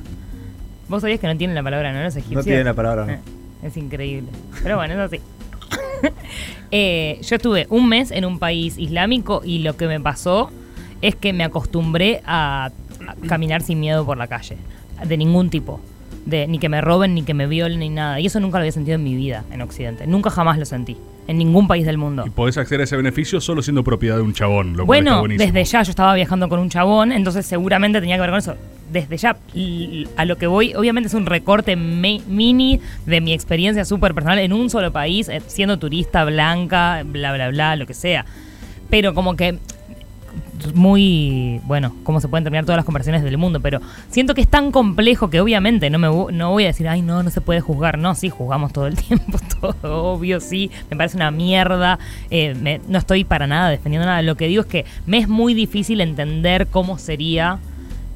Vos 0.91 1.01
sabías 1.01 1.19
que 1.21 1.27
no 1.27 1.37
tienen 1.37 1.55
la 1.55 1.63
palabra, 1.63 1.93
¿no? 1.93 2.03
Los 2.03 2.15
egipcios. 2.17 2.43
No 2.43 2.43
tienen 2.43 2.65
la 2.65 2.73
palabra, 2.73 3.05
no. 3.05 3.13
Eh, 3.13 3.19
Es 3.63 3.77
increíble. 3.77 4.29
Pero 4.61 4.75
bueno, 4.75 4.93
es 4.93 4.99
así. 4.99 5.19
Eh, 6.73 7.19
yo 7.21 7.35
estuve 7.35 7.67
un 7.69 7.87
mes 7.89 8.11
en 8.11 8.23
un 8.25 8.39
país 8.39 8.77
islámico 8.77 9.41
y 9.43 9.59
lo 9.59 9.75
que 9.75 9.87
me 9.87 9.99
pasó 9.99 10.49
es 11.01 11.15
que 11.15 11.33
me 11.33 11.43
acostumbré 11.43 12.21
a, 12.25 12.71
a 13.07 13.27
caminar 13.27 13.61
sin 13.61 13.79
miedo 13.81 14.05
por 14.05 14.17
la 14.17 14.27
calle. 14.27 14.55
De 15.05 15.17
ningún 15.17 15.49
tipo. 15.49 15.79
De, 16.25 16.47
ni 16.47 16.59
que 16.59 16.69
me 16.69 16.81
roben, 16.81 17.15
ni 17.15 17.23
que 17.23 17.33
me 17.33 17.47
violen, 17.47 17.79
ni 17.79 17.89
nada. 17.89 18.19
Y 18.19 18.27
eso 18.27 18.39
nunca 18.39 18.57
lo 18.57 18.61
había 18.61 18.71
sentido 18.71 18.95
en 18.95 19.03
mi 19.03 19.15
vida 19.15 19.43
en 19.51 19.61
Occidente. 19.61 20.05
Nunca 20.07 20.29
jamás 20.29 20.57
lo 20.57 20.65
sentí. 20.65 20.97
En 21.27 21.37
ningún 21.37 21.67
país 21.67 21.85
del 21.85 21.97
mundo. 21.97 22.23
Y 22.25 22.29
podés 22.29 22.57
acceder 22.57 22.81
a 22.81 22.83
ese 22.83 22.97
beneficio 22.97 23.39
solo 23.39 23.61
siendo 23.61 23.83
propiedad 23.83 24.17
de 24.17 24.21
un 24.21 24.33
chabón, 24.33 24.75
lo 24.75 24.85
cual 24.85 24.99
está 24.99 25.19
Bueno, 25.19 25.35
desde 25.37 25.63
ya 25.63 25.83
yo 25.83 25.91
estaba 25.91 26.13
viajando 26.13 26.49
con 26.49 26.59
un 26.59 26.69
chabón, 26.69 27.11
entonces 27.11 27.45
seguramente 27.45 27.99
tenía 28.01 28.15
que 28.15 28.21
ver 28.21 28.29
con 28.31 28.39
eso. 28.39 28.55
Desde 28.91 29.15
ya, 29.17 29.37
a 30.17 30.25
lo 30.25 30.37
que 30.37 30.47
voy, 30.47 30.73
obviamente 30.73 31.07
es 31.07 31.13
un 31.13 31.25
recorte 31.25 31.75
mini 31.77 32.81
de 33.05 33.21
mi 33.21 33.33
experiencia 33.33 33.85
súper 33.85 34.13
personal 34.13 34.39
en 34.39 34.51
un 34.51 34.69
solo 34.69 34.91
país, 34.91 35.29
eh, 35.29 35.41
siendo 35.47 35.79
turista 35.79 36.25
blanca, 36.25 37.03
bla, 37.05 37.31
bla, 37.33 37.49
bla, 37.49 37.75
lo 37.77 37.85
que 37.85 37.93
sea. 37.93 38.25
Pero 38.89 39.13
como 39.13 39.37
que 39.37 39.59
muy, 40.75 41.61
bueno, 41.65 41.93
cómo 42.03 42.19
se 42.21 42.27
pueden 42.27 42.43
terminar 42.43 42.65
todas 42.65 42.77
las 42.77 42.85
conversaciones 42.85 43.23
del 43.23 43.37
mundo, 43.37 43.59
pero 43.59 43.79
siento 44.09 44.33
que 44.33 44.41
es 44.41 44.47
tan 44.47 44.71
complejo 44.71 45.29
que 45.29 45.41
obviamente 45.41 45.89
no 45.89 45.99
me 45.99 46.07
no 46.33 46.51
voy 46.51 46.63
a 46.63 46.67
decir, 46.67 46.87
ay, 46.87 47.01
no, 47.01 47.23
no 47.23 47.29
se 47.29 47.41
puede 47.41 47.61
juzgar. 47.61 47.97
No, 47.97 48.15
sí, 48.15 48.29
juzgamos 48.29 48.73
todo 48.73 48.87
el 48.87 48.95
tiempo, 49.07 49.37
todo 49.59 50.03
obvio, 50.13 50.39
sí, 50.39 50.71
me 50.89 50.97
parece 50.97 51.17
una 51.17 51.31
mierda. 51.31 51.99
eh, 52.29 52.53
me- 52.55 52.81
no 52.87 52.97
estoy 52.97 53.23
para 53.23 53.47
nada 53.47 53.69
defendiendo 53.69 54.05
nada. 54.07 54.21
Lo 54.21 54.35
que 54.35 54.47
digo 54.47 54.61
es 54.61 54.67
que 54.67 54.85
me 55.05 55.17
es 55.17 55.27
muy 55.27 55.53
difícil 55.53 56.01
entender 56.01 56.67
cómo 56.67 56.97
sería 56.97 57.59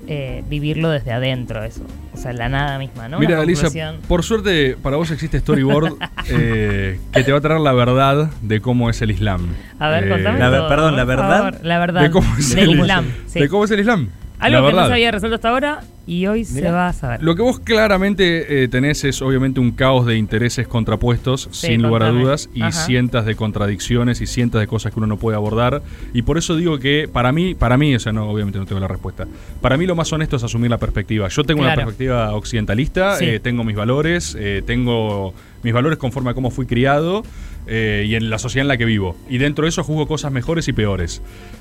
eh, 0.07 0.43
vivirlo 0.47 0.89
desde 0.89 1.11
adentro, 1.11 1.63
eso. 1.63 1.81
O 2.13 2.17
sea, 2.17 2.31
la 2.33 2.47
nada 2.49 2.77
misma, 2.79 3.09
¿no? 3.09 3.19
Mira, 3.19 3.37
conclusión. 3.37 3.97
por 4.07 4.23
suerte 4.23 4.77
para 4.81 4.95
vos 4.97 5.11
existe 5.11 5.39
Storyboard 5.39 5.95
eh, 6.29 6.99
que 7.13 7.23
te 7.23 7.31
va 7.31 7.39
a 7.39 7.41
traer 7.41 7.59
la 7.61 7.73
verdad 7.73 8.29
de 8.41 8.61
cómo 8.61 8.89
es 8.89 9.01
el 9.01 9.11
Islam. 9.11 9.47
A 9.79 9.89
ver, 9.89 10.05
Eh, 10.05 10.09
contame. 10.09 10.39
La 10.39 10.49
ver- 10.49 10.59
todo, 10.61 10.69
perdón, 10.69 10.95
¿la 10.95 11.03
verdad? 11.03 11.37
favor. 11.37 11.55
La 11.65 11.79
verdad. 11.79 12.01
De 12.01 12.11
cómo 12.11 12.37
es 12.37 12.55
el- 12.55 12.69
Islam. 12.79 13.05
sí. 13.27 13.39
¿De 13.39 13.49
cómo 13.49 13.65
es 13.65 13.71
el 13.71 13.79
Islam? 13.81 14.09
Algo 14.39 14.61
La 14.61 14.67
que 14.69 14.75
no 14.75 14.87
se 14.87 14.93
había 14.93 15.11
resuelto 15.11 15.35
hasta 15.35 15.49
ahora 15.49 15.79
y 16.07 16.27
hoy 16.27 16.45
se 16.45 16.69
va 16.69 16.87
a 16.89 16.93
saber. 16.93 17.23
Lo 17.23 17.35
que 17.35 17.41
vos 17.41 17.59
claramente 17.59 18.63
eh, 18.63 18.67
tenés 18.67 19.03
es 19.03 19.21
obviamente 19.21 19.59
un 19.59 19.71
caos 19.71 20.05
de 20.05 20.17
intereses 20.17 20.67
contrapuestos, 20.67 21.49
Sí, 21.51 21.67
sin 21.67 21.81
lugar 21.81 22.03
a 22.03 22.09
dudas, 22.09 22.49
y 22.53 22.61
Ajá. 22.61 22.71
cientos 22.71 23.25
de 23.25 23.35
contradicciones 23.35 24.21
y 24.21 24.27
cientos 24.27 24.61
de 24.61 24.67
cosas 24.67 24.93
que 24.93 24.99
uno 24.99 25.07
no 25.07 25.17
puede 25.17 25.35
abordar. 25.37 25.81
Y 26.13 26.21
por 26.21 26.37
eso 26.37 26.55
digo 26.55 26.77
que 26.79 27.09
para 27.11 27.31
mí, 27.31 27.55
para 27.55 27.77
mí, 27.77 27.95
o 27.95 27.99
sea, 27.99 28.11
no, 28.13 28.29
obviamente 28.29 28.59
no 28.59 28.65
tengo 28.65 28.79
la 28.79 28.87
respuesta. 28.87 29.25
Para 29.61 29.77
mí 29.77 29.85
lo 29.85 29.95
más 29.95 30.11
honesto 30.13 30.35
es 30.35 30.43
asumir 30.43 30.69
la 30.69 30.77
perspectiva. 30.77 31.27
Yo 31.29 31.43
tengo 31.43 31.61
una 31.61 31.75
perspectiva 31.75 32.33
occidentalista, 32.33 33.17
Sí. 33.17 33.25
eh, 33.25 33.39
tengo 33.39 33.63
mis 33.63 33.75
valores, 33.75 34.35
eh, 34.39 34.61
tengo 34.65 35.33
mis 35.63 35.73
valores 35.73 35.97
conforme 35.97 36.29
a 36.29 36.33
cómo 36.33 36.51
fui 36.51 36.65
criado. 36.65 37.23
eh, 37.67 38.05
y 38.07 38.13
en 38.13 38.29
la 38.29 38.37
sociedad 38.37 38.61
en 38.61 38.67
la 38.67 38.77
que 38.77 38.85
vivo. 38.85 39.17
Y 39.27 39.39
dentro 39.39 39.63
de 39.65 39.69
eso 39.69 39.83
juzgo 39.83 40.05
cosas 40.05 40.31
mejores 40.31 40.67
y 40.67 40.73
peores. 40.73 41.13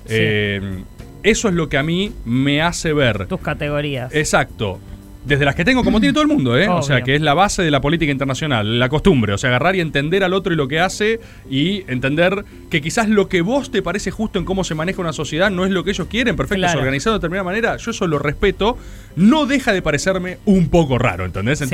Sí. 0.04 0.10
Eh, 0.10 0.82
eso 1.24 1.48
es 1.48 1.54
lo 1.54 1.68
que 1.68 1.76
a 1.78 1.82
mí 1.82 2.12
me 2.24 2.62
hace 2.62 2.92
ver 2.92 3.26
Tus 3.26 3.40
categorías. 3.40 4.14
Exacto. 4.14 4.78
Desde 5.24 5.46
las 5.46 5.54
que 5.54 5.64
tengo, 5.64 5.82
como 5.84 6.00
tiene 6.00 6.12
todo 6.12 6.20
el 6.22 6.28
mundo, 6.28 6.58
¿eh? 6.58 6.68
O 6.68 6.82
sea, 6.82 7.00
que 7.00 7.14
es 7.14 7.22
la 7.22 7.32
base 7.32 7.62
de 7.62 7.70
la 7.70 7.80
política 7.80 8.12
internacional, 8.12 8.78
la 8.78 8.90
costumbre. 8.90 9.32
O 9.32 9.38
sea, 9.38 9.48
agarrar 9.48 9.74
y 9.74 9.80
entender 9.80 10.22
al 10.22 10.34
otro 10.34 10.52
y 10.52 10.56
lo 10.56 10.68
que 10.68 10.80
hace 10.80 11.18
y 11.48 11.82
entender 11.90 12.44
que 12.68 12.82
quizás 12.82 13.08
lo 13.08 13.26
que 13.26 13.40
vos 13.40 13.70
te 13.70 13.80
parece 13.80 14.10
justo 14.10 14.38
en 14.38 14.44
cómo 14.44 14.64
se 14.64 14.74
maneja 14.74 15.00
una 15.00 15.14
sociedad 15.14 15.50
no 15.50 15.64
es 15.64 15.70
lo 15.70 15.82
que 15.82 15.92
ellos 15.92 16.08
quieren, 16.08 16.36
perfecto, 16.36 16.60
Claro. 16.60 16.78
es 16.78 16.82
organizado 16.82 17.14
de 17.14 17.20
determinada 17.20 17.44
manera. 17.44 17.76
Yo 17.78 17.90
eso 17.92 18.06
lo 18.06 18.18
respeto. 18.18 18.76
No 19.16 19.46
deja 19.46 19.72
de 19.72 19.80
parecerme 19.80 20.36
un 20.44 20.68
poco 20.68 20.98
raro, 20.98 21.24
¿entendés? 21.24 21.60
Sí. 21.60 21.64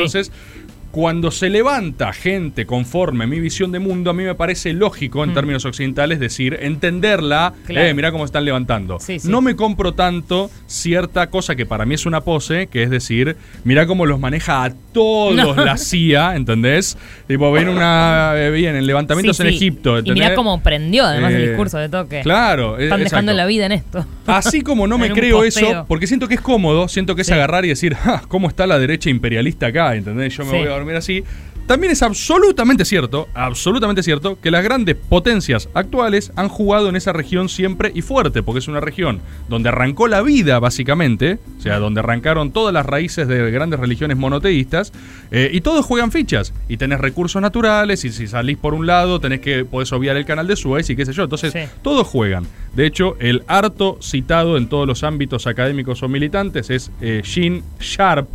Cuando 0.91 1.31
se 1.31 1.49
levanta 1.51 2.13
gente 2.13 2.67
conforme 2.67 3.27
mi 3.29 3.39
visión 3.39 3.71
de 3.71 3.79
mundo, 3.79 4.11
a 4.11 4.13
mí 4.13 4.25
me 4.25 4.35
parece 4.35 4.73
lógico 4.73 5.23
en 5.23 5.31
Mm. 5.31 5.35
términos 5.35 5.65
occidentales 5.65 6.19
decir, 6.19 6.59
entenderla, 6.61 7.55
Claro. 7.65 7.87
eh, 7.87 7.95
mirá 7.95 8.11
cómo 8.11 8.25
están 8.25 8.45
levantando. 8.45 8.99
Sí, 8.99 9.21
sí. 9.21 9.29
No 9.29 9.41
me 9.41 9.55
compro 9.55 9.95
tanto 9.95 10.51
cierta 10.71 11.29
cosa 11.31 11.57
que 11.57 11.67
para 11.67 11.85
mí 11.85 11.95
es 11.97 12.07
una 12.07 12.21
pose, 12.21 12.69
que 12.69 12.83
es 12.85 12.91
decir, 12.91 13.37
mirá 13.65 13.87
cómo 13.87 14.07
los 14.07 14.21
maneja 14.21 14.63
a 14.65 14.71
todos 14.93 15.35
No. 15.35 15.55
la 15.55 15.77
CIA, 15.79 16.37
¿entendés? 16.37 16.97
Tipo, 17.27 17.51
ven 17.51 17.69
una, 17.69 18.33
eh, 18.37 18.51
bien, 18.51 18.77
en 18.77 18.87
levantamientos 18.87 19.37
Sí, 19.37 19.43
en. 19.43 19.49
Egipto, 19.49 19.97
Y 19.97 19.99
¿entendés? 20.01 20.23
mirá 20.25 20.35
cómo 20.37 20.63
prendió 20.63 21.05
además 21.05 21.33
el 21.35 21.43
Eh, 21.43 21.49
discurso 21.49 21.79
de 21.79 21.89
toque. 21.89 22.21
Claro, 22.23 22.79
Están 22.79 23.03
dejando 23.03 23.33
exacto. 23.33 23.37
la 23.37 23.47
vida 23.47 23.67
en 23.67 23.73
esto. 23.73 24.07
Así 24.27 24.61
como 24.63 24.87
no 24.87 24.97
me 24.99 25.11
creo 25.11 25.39
posteo. 25.39 25.69
eso, 25.71 25.85
porque 25.89 26.07
siento 26.07 26.29
que 26.29 26.35
es 26.35 26.41
cómodo, 26.41 26.87
siento 26.89 27.15
que 27.17 27.23
es 27.23 27.27
Sí. 27.27 27.33
agarrar 27.35 27.65
y 27.65 27.69
decir, 27.69 27.95
"Ja, 27.95 28.23
¿cómo 28.29 28.49
está 28.49 28.67
la 28.67 28.79
derecha 28.79 29.11
imperialista 29.11 29.67
acá? 29.67 29.95
¿Entendés? 29.97 30.37
Yo 30.37 30.45
me 30.45 30.53
voy 30.59 30.67
a 30.69 30.71
dormir 30.71 30.95
así. 30.97 31.25
También 31.71 31.93
es 31.93 32.03
absolutamente 32.03 32.85
cierto, 32.85 33.29
absolutamente 33.33 34.03
cierto, 34.03 34.41
que 34.41 34.51
las 34.51 34.65
grandes 34.65 34.97
potencias 34.97 35.69
actuales 35.73 36.33
han 36.35 36.49
jugado 36.49 36.89
en 36.89 36.97
esa 36.97 37.13
región 37.13 37.49
siempre 37.49 37.93
y 37.95 38.03
fuerte, 38.03 38.43
porque 38.43 38.59
es 38.59 38.67
una 38.67 38.81
región 38.81 39.21
donde 39.49 39.69
arrancó 39.69 40.09
la 40.09 40.21
vida, 40.21 40.59
básicamente, 40.59 41.39
o 41.57 41.63
sea, 41.63 41.79
donde 41.79 42.01
arrancaron 42.01 42.51
todas 42.51 42.75
las 42.75 42.85
raíces 42.85 43.29
de 43.29 43.53
grandes 43.53 43.79
religiones 43.79 44.17
monoteístas, 44.17 44.93
eh, 45.31 45.49
y 45.53 45.61
todos 45.61 45.87
juegan 45.87 46.11
fichas, 46.11 46.53
y 46.69 46.77
tenés 46.77 46.99
recursos 46.99 47.41
naturales, 47.41 48.05
y 48.05 48.11
si 48.11 48.27
salís 48.27 48.57
por 48.59 48.75
un 48.75 48.89
lado, 48.89 49.21
tenés 49.21 49.39
que, 49.39 49.65
podés 49.65 49.93
obviar 49.93 50.17
el 50.17 50.25
canal 50.25 50.49
de 50.49 50.57
Suez 50.57 50.91
y 50.91 50.97
qué 50.97 51.07
sé 51.07 51.13
yo, 51.13 51.23
entonces 51.23 51.53
Sí. 51.53 51.61
todos 51.83 52.05
juegan. 52.05 52.49
De 52.75 52.85
hecho, 52.85 53.17
el 53.21 53.45
harto 53.47 53.97
citado 54.03 54.57
en 54.57 54.69
todos 54.69 54.89
los 54.89 55.05
ámbitos 55.05 55.47
académicos 55.47 56.03
o 56.03 56.09
militantes 56.09 56.69
es 56.69 56.91
eh, 57.01 57.23
Gene 57.25 57.63
Sharp, 57.79 58.29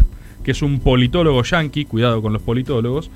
que 0.46 0.52
es 0.52 0.62
un 0.62 0.80
politólogo 0.80 1.44
yanqui, 1.44 1.84
cuidado 1.84 2.22
con 2.22 2.32
los 2.32 2.42
politólogos, 2.42 3.10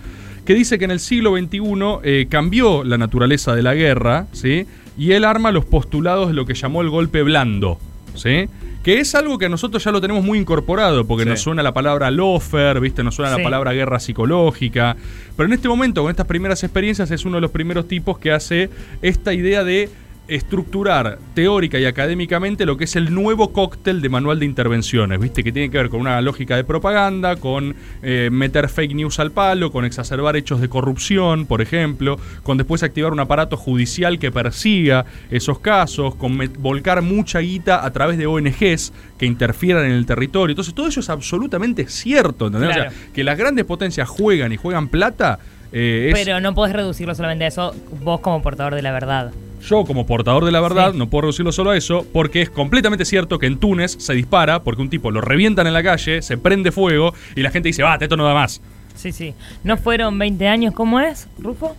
que 0.45 0.53
dice 0.55 0.77
que 0.79 0.85
en 0.85 0.91
el 0.91 0.99
siglo 0.99 1.37
XXI 1.37 1.61
eh, 2.03 2.27
cambió 2.29 2.83
la 2.83 2.97
naturaleza 2.97 3.55
de 3.55 3.61
la 3.61 3.75
guerra, 3.75 4.25
¿sí? 4.33 4.65
Y 4.97 5.11
él 5.13 5.23
arma 5.23 5.51
los 5.51 5.63
postulados 5.63 6.27
de 6.29 6.33
lo 6.33 6.45
que 6.45 6.55
llamó 6.55 6.81
el 6.81 6.89
golpe 6.89 7.23
blando, 7.23 7.77
¿sí? 8.15 8.49
Que 8.83 8.99
es 8.99 9.13
algo 9.13 9.37
que 9.37 9.45
a 9.45 9.49
nosotros 9.49 9.83
ya 9.83 9.91
lo 9.91 10.01
tenemos 10.01 10.23
muy 10.23 10.39
incorporado, 10.39 11.05
porque 11.05 11.23
Sí. 11.23 11.29
nos 11.29 11.41
suena 11.41 11.61
la 11.61 11.73
palabra 11.73 12.09
lofer, 12.09 12.79
¿viste? 12.79 13.03
Nos 13.03 13.13
suena 13.15 13.31
Sí. 13.33 13.37
la 13.37 13.43
palabra 13.43 13.73
guerra 13.73 13.99
psicológica. 13.99 14.95
Pero 15.37 15.47
en 15.47 15.53
este 15.53 15.67
momento, 15.69 16.01
con 16.01 16.09
estas 16.09 16.25
primeras 16.25 16.63
experiencias, 16.63 17.11
es 17.11 17.25
uno 17.25 17.35
de 17.35 17.41
los 17.41 17.51
primeros 17.51 17.87
tipos 17.87 18.17
que 18.17 18.31
hace 18.31 18.69
esta 19.01 19.33
idea 19.33 19.63
de 19.63 19.89
estructurar 20.29 21.19
teórica 21.33 21.79
y 21.79 21.85
académicamente 21.85 22.65
lo 22.65 22.77
que 22.77 22.83
es 22.85 22.95
el 22.95 23.13
nuevo 23.13 23.51
cóctel 23.53 24.01
de 24.01 24.09
manual 24.09 24.39
de 24.39 24.45
intervenciones, 24.45 25.19
¿viste? 25.19 25.43
Que 25.43 25.51
tiene 25.51 25.69
que 25.69 25.77
ver 25.77 25.89
con 25.89 26.01
una 26.01 26.21
lógica 26.21 26.55
de 26.55 26.63
propaganda, 26.63 27.35
con 27.35 27.75
eh, 28.01 28.29
meter 28.31 28.69
fake 28.69 28.95
news 28.95 29.19
al 29.19 29.31
palo, 29.31 29.71
con 29.71 29.85
exacerbar 29.85 30.35
hechos 30.35 30.61
de 30.61 30.69
corrupción, 30.69 31.45
por 31.45 31.61
ejemplo, 31.61 32.19
con 32.43 32.57
después 32.57 32.83
activar 32.83 33.11
un 33.11 33.19
aparato 33.19 33.57
judicial 33.57 34.19
que 34.19 34.31
persiga 34.31 35.05
esos 35.29 35.59
casos, 35.59 36.15
con 36.15 36.37
volcar 36.59 37.01
mucha 37.01 37.39
guita 37.39 37.85
a 37.85 37.91
través 37.91 38.17
de 38.17 38.27
ONGs 38.27 38.93
que 39.17 39.25
interfieran 39.25 39.85
en 39.85 39.91
el 39.91 40.05
territorio. 40.05 40.53
Entonces, 40.53 40.73
todo 40.73 40.87
eso 40.87 40.99
es 40.99 41.09
absolutamente 41.09 41.87
cierto, 41.87 42.47
¿entendés? 42.47 42.69
O 42.69 42.73
sea, 42.73 42.91
que 43.13 43.23
las 43.23 43.37
grandes 43.37 43.65
potencias 43.65 44.07
juegan 44.07 44.51
y 44.53 44.57
juegan 44.57 44.87
plata. 44.87 45.39
eh, 45.71 46.11
es- 46.13 46.25
Pero 46.25 46.39
no 46.39 46.55
podés 46.55 46.73
reducirlo 46.73 47.13
solamente 47.13 47.45
a 47.45 47.47
eso, 47.47 47.75
vos 48.03 48.21
como 48.21 48.41
portador 48.41 48.73
de 48.75 48.81
la 48.81 48.91
verdad. 48.91 49.31
Yo, 49.61 49.83
como 49.85 50.05
portador 50.05 50.45
de 50.45 50.51
la 50.51 50.61
verdad, 50.61 50.91
Sí. 50.93 50.97
no 50.97 51.09
puedo 51.09 51.23
reducirlo 51.23 51.51
solo 51.51 51.71
a 51.71 51.77
eso, 51.77 52.05
porque 52.13 52.41
es 52.41 52.49
completamente 52.49 53.05
cierto 53.05 53.39
que 53.39 53.45
en 53.47 53.57
Túnez 53.57 53.95
se 53.99 54.13
dispara 54.13 54.63
porque 54.63 54.81
un 54.81 54.89
tipo 54.89 55.11
lo 55.11 55.21
revientan 55.21 55.67
en 55.67 55.73
la 55.73 55.83
calle, 55.83 56.21
se 56.21 56.37
prende 56.37 56.71
fuego 56.71 57.13
y 57.35 57.41
la 57.41 57.51
gente 57.51 57.69
dice, 57.69 57.83
va, 57.83 57.95
esto 57.99 58.17
no 58.17 58.25
da 58.25 58.33
más. 58.33 58.61
Sí, 58.95 59.11
sí. 59.11 59.33
¿No 59.63 59.77
fueron 59.77 60.17
20 60.19 60.47
años? 60.47 60.73
¿Cómo 60.73 60.99
es, 60.99 61.27
Rufo? 61.39 61.75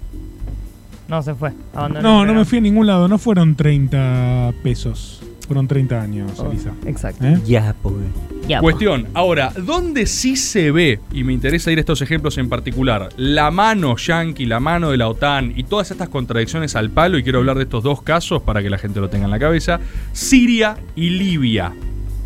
No, 1.09 1.23
se 1.23 1.35
fue. 1.35 1.53
Abandonó 1.75 2.09
No, 2.09 2.25
no 2.27 2.35
me 2.35 2.45
fui 2.45 2.59
a 2.59 2.61
ningún 2.61 2.87
lado. 2.87 3.09
No 3.09 3.19
fueron 3.19 3.57
30 3.57 4.53
pesos. 4.63 5.21
Fueron 5.51 5.67
30 5.67 6.01
años, 6.01 6.31
Oh, 6.39 6.49
Elisa. 6.49 6.71
Exacto. 6.87 7.25
¿Eh? 7.27 7.37
Ya. 7.45 7.75
Ya, 8.47 8.61
Cuestión, 8.61 9.09
ahora, 9.15 9.53
¿dónde 9.67 10.07
sí 10.07 10.37
se 10.37 10.71
ve, 10.71 11.01
y 11.13 11.25
me 11.25 11.33
interesa 11.33 11.73
ir 11.73 11.79
a 11.79 11.81
estos 11.81 12.01
ejemplos 12.03 12.39
en 12.39 12.49
particular, 12.49 13.09
la 13.17 13.51
mano 13.51 13.97
yanqui, 13.97 14.47
la 14.47 14.61
mano 14.61 14.93
de 14.93 14.97
la 14.97 15.09
OTAN 15.09 15.53
y 15.57 15.65
todas 15.65 15.91
estas 15.91 16.09
contradicciones 16.09 16.77
al 16.77 16.91
palo, 16.91 17.19
y 17.19 17.25
quiero 17.25 17.41
hablar 17.41 17.57
de 17.57 17.65
estos 17.65 17.83
dos 17.83 18.01
casos 18.01 18.43
para 18.43 18.63
que 18.63 18.71
la 18.71 18.79
gente 18.79 19.01
lo 19.01 19.11
tenga 19.11 19.25
en 19.25 19.33
la 19.33 19.41
cabeza, 19.41 19.81
Siria 20.13 20.77
y 20.95 21.11
Libia. 21.11 21.73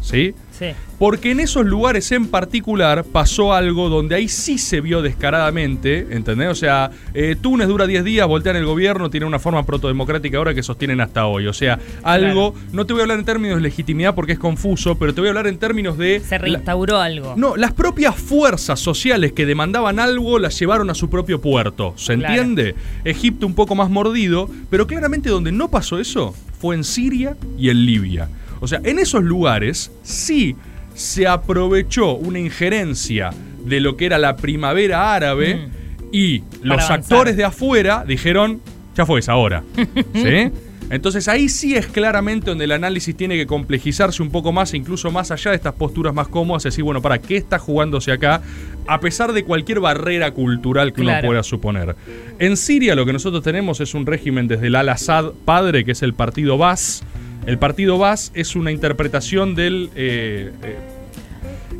¿Sí? 0.02 0.34
Sí. 0.58 0.66
Porque 0.98 1.32
en 1.32 1.40
esos 1.40 1.66
lugares 1.66 2.12
en 2.12 2.28
particular 2.28 3.04
pasó 3.04 3.52
algo 3.52 3.88
donde 3.88 4.14
ahí 4.14 4.28
sí 4.28 4.56
se 4.58 4.80
vio 4.80 5.02
descaradamente, 5.02 6.06
¿entendés? 6.10 6.48
O 6.48 6.54
sea, 6.54 6.90
eh, 7.12 7.36
Túnez 7.40 7.66
dura 7.68 7.86
10 7.86 8.04
días, 8.04 8.26
voltean 8.28 8.56
el 8.56 8.64
gobierno, 8.64 9.10
tiene 9.10 9.26
una 9.26 9.38
forma 9.40 9.66
protodemocrática 9.66 10.38
ahora 10.38 10.54
que 10.54 10.62
sostienen 10.62 11.00
hasta 11.00 11.26
hoy. 11.26 11.46
O 11.48 11.52
sea, 11.52 11.78
algo, 12.04 12.54
no 12.72 12.86
te 12.86 12.92
voy 12.92 13.00
a 13.00 13.02
hablar 13.04 13.18
en 13.18 13.24
términos 13.24 13.56
de 13.56 13.62
legitimidad 13.62 14.14
porque 14.14 14.32
es 14.32 14.38
confuso, 14.38 14.96
pero 14.96 15.12
te 15.12 15.20
voy 15.20 15.28
a 15.28 15.30
hablar 15.30 15.46
en 15.48 15.58
términos 15.58 15.98
de... 15.98 16.20
Se 16.20 16.36
la- 16.36 16.38
reinstauró 16.38 16.98
algo. 17.00 17.34
no, 17.36 17.56
las 17.56 17.72
propias 17.72 18.14
fuerzas 18.14 18.78
sociales 18.78 19.32
que 19.32 19.46
demandaban 19.46 19.98
algo 19.98 20.38
las 20.38 20.58
llevaron 20.58 20.88
a 20.90 20.94
su 20.94 21.10
propio 21.10 21.40
puerto. 21.40 21.94
¿Se 21.96 22.14
Claro. 22.16 22.32
entiende? 22.34 22.74
Egipto 23.04 23.46
un 23.46 23.54
poco 23.54 23.74
más 23.74 23.90
mordido, 23.90 24.48
pero 24.70 24.86
claramente 24.86 25.28
donde 25.30 25.50
no 25.50 25.68
pasó 25.70 25.98
eso 25.98 26.32
fue 26.60 26.76
en 26.76 26.84
Siria 26.84 27.36
y 27.58 27.70
en 27.70 27.84
Libia. 27.84 28.28
O 28.64 28.68
sea, 28.68 28.80
en 28.82 28.98
esos 28.98 29.22
lugares 29.22 29.92
sí 30.02 30.56
se 30.94 31.26
aprovechó 31.26 32.14
una 32.14 32.38
injerencia 32.38 33.30
de 33.64 33.80
lo 33.80 33.96
que 33.96 34.06
era 34.06 34.18
la 34.18 34.36
primavera 34.36 35.14
árabe 35.14 35.68
y 36.12 36.42
los 36.62 36.78
avanzar. 36.78 37.00
actores 37.00 37.36
de 37.36 37.44
afuera 37.44 38.04
dijeron, 38.06 38.60
ya 38.96 39.04
fue, 39.04 39.20
es 39.20 39.28
ahora. 39.28 39.62
¿Sí? 40.14 40.50
Entonces 40.90 41.28
ahí 41.28 41.48
sí 41.48 41.74
es 41.74 41.86
claramente 41.86 42.50
donde 42.50 42.64
el 42.64 42.72
análisis 42.72 43.16
tiene 43.16 43.36
que 43.36 43.46
complejizarse 43.46 44.22
un 44.22 44.30
poco 44.30 44.52
más, 44.52 44.74
incluso 44.74 45.10
más 45.10 45.30
allá 45.30 45.50
de 45.50 45.56
estas 45.56 45.74
posturas 45.74 46.14
más 46.14 46.28
cómodas, 46.28 46.62
decir, 46.62 46.84
bueno, 46.84 47.00
¿para 47.00 47.18
qué 47.18 47.36
está 47.36 47.58
jugándose 47.58 48.12
acá? 48.12 48.42
A 48.86 49.00
pesar 49.00 49.32
de 49.32 49.44
cualquier 49.44 49.80
barrera 49.80 50.30
cultural 50.32 50.92
que 50.92 51.00
uno 51.00 51.12
pueda 51.22 51.42
suponer. 51.42 51.96
En 52.38 52.56
Siria 52.56 52.94
lo 52.94 53.06
que 53.06 53.12
nosotros 53.12 53.42
tenemos 53.42 53.80
es 53.80 53.94
un 53.94 54.04
régimen 54.06 54.46
desde 54.46 54.66
el 54.66 54.76
Al-Assad 54.76 55.32
padre, 55.44 55.84
que 55.84 55.92
es 55.92 56.02
el 56.02 56.14
partido 56.14 56.58
Bas. 56.58 57.02
El 57.46 57.58
partido 57.58 57.98
Bas 57.98 58.32
es 58.34 58.56
una 58.56 58.72
interpretación 58.72 59.54
del... 59.54 59.90
eh, 59.94 60.52
eh, 60.62 60.76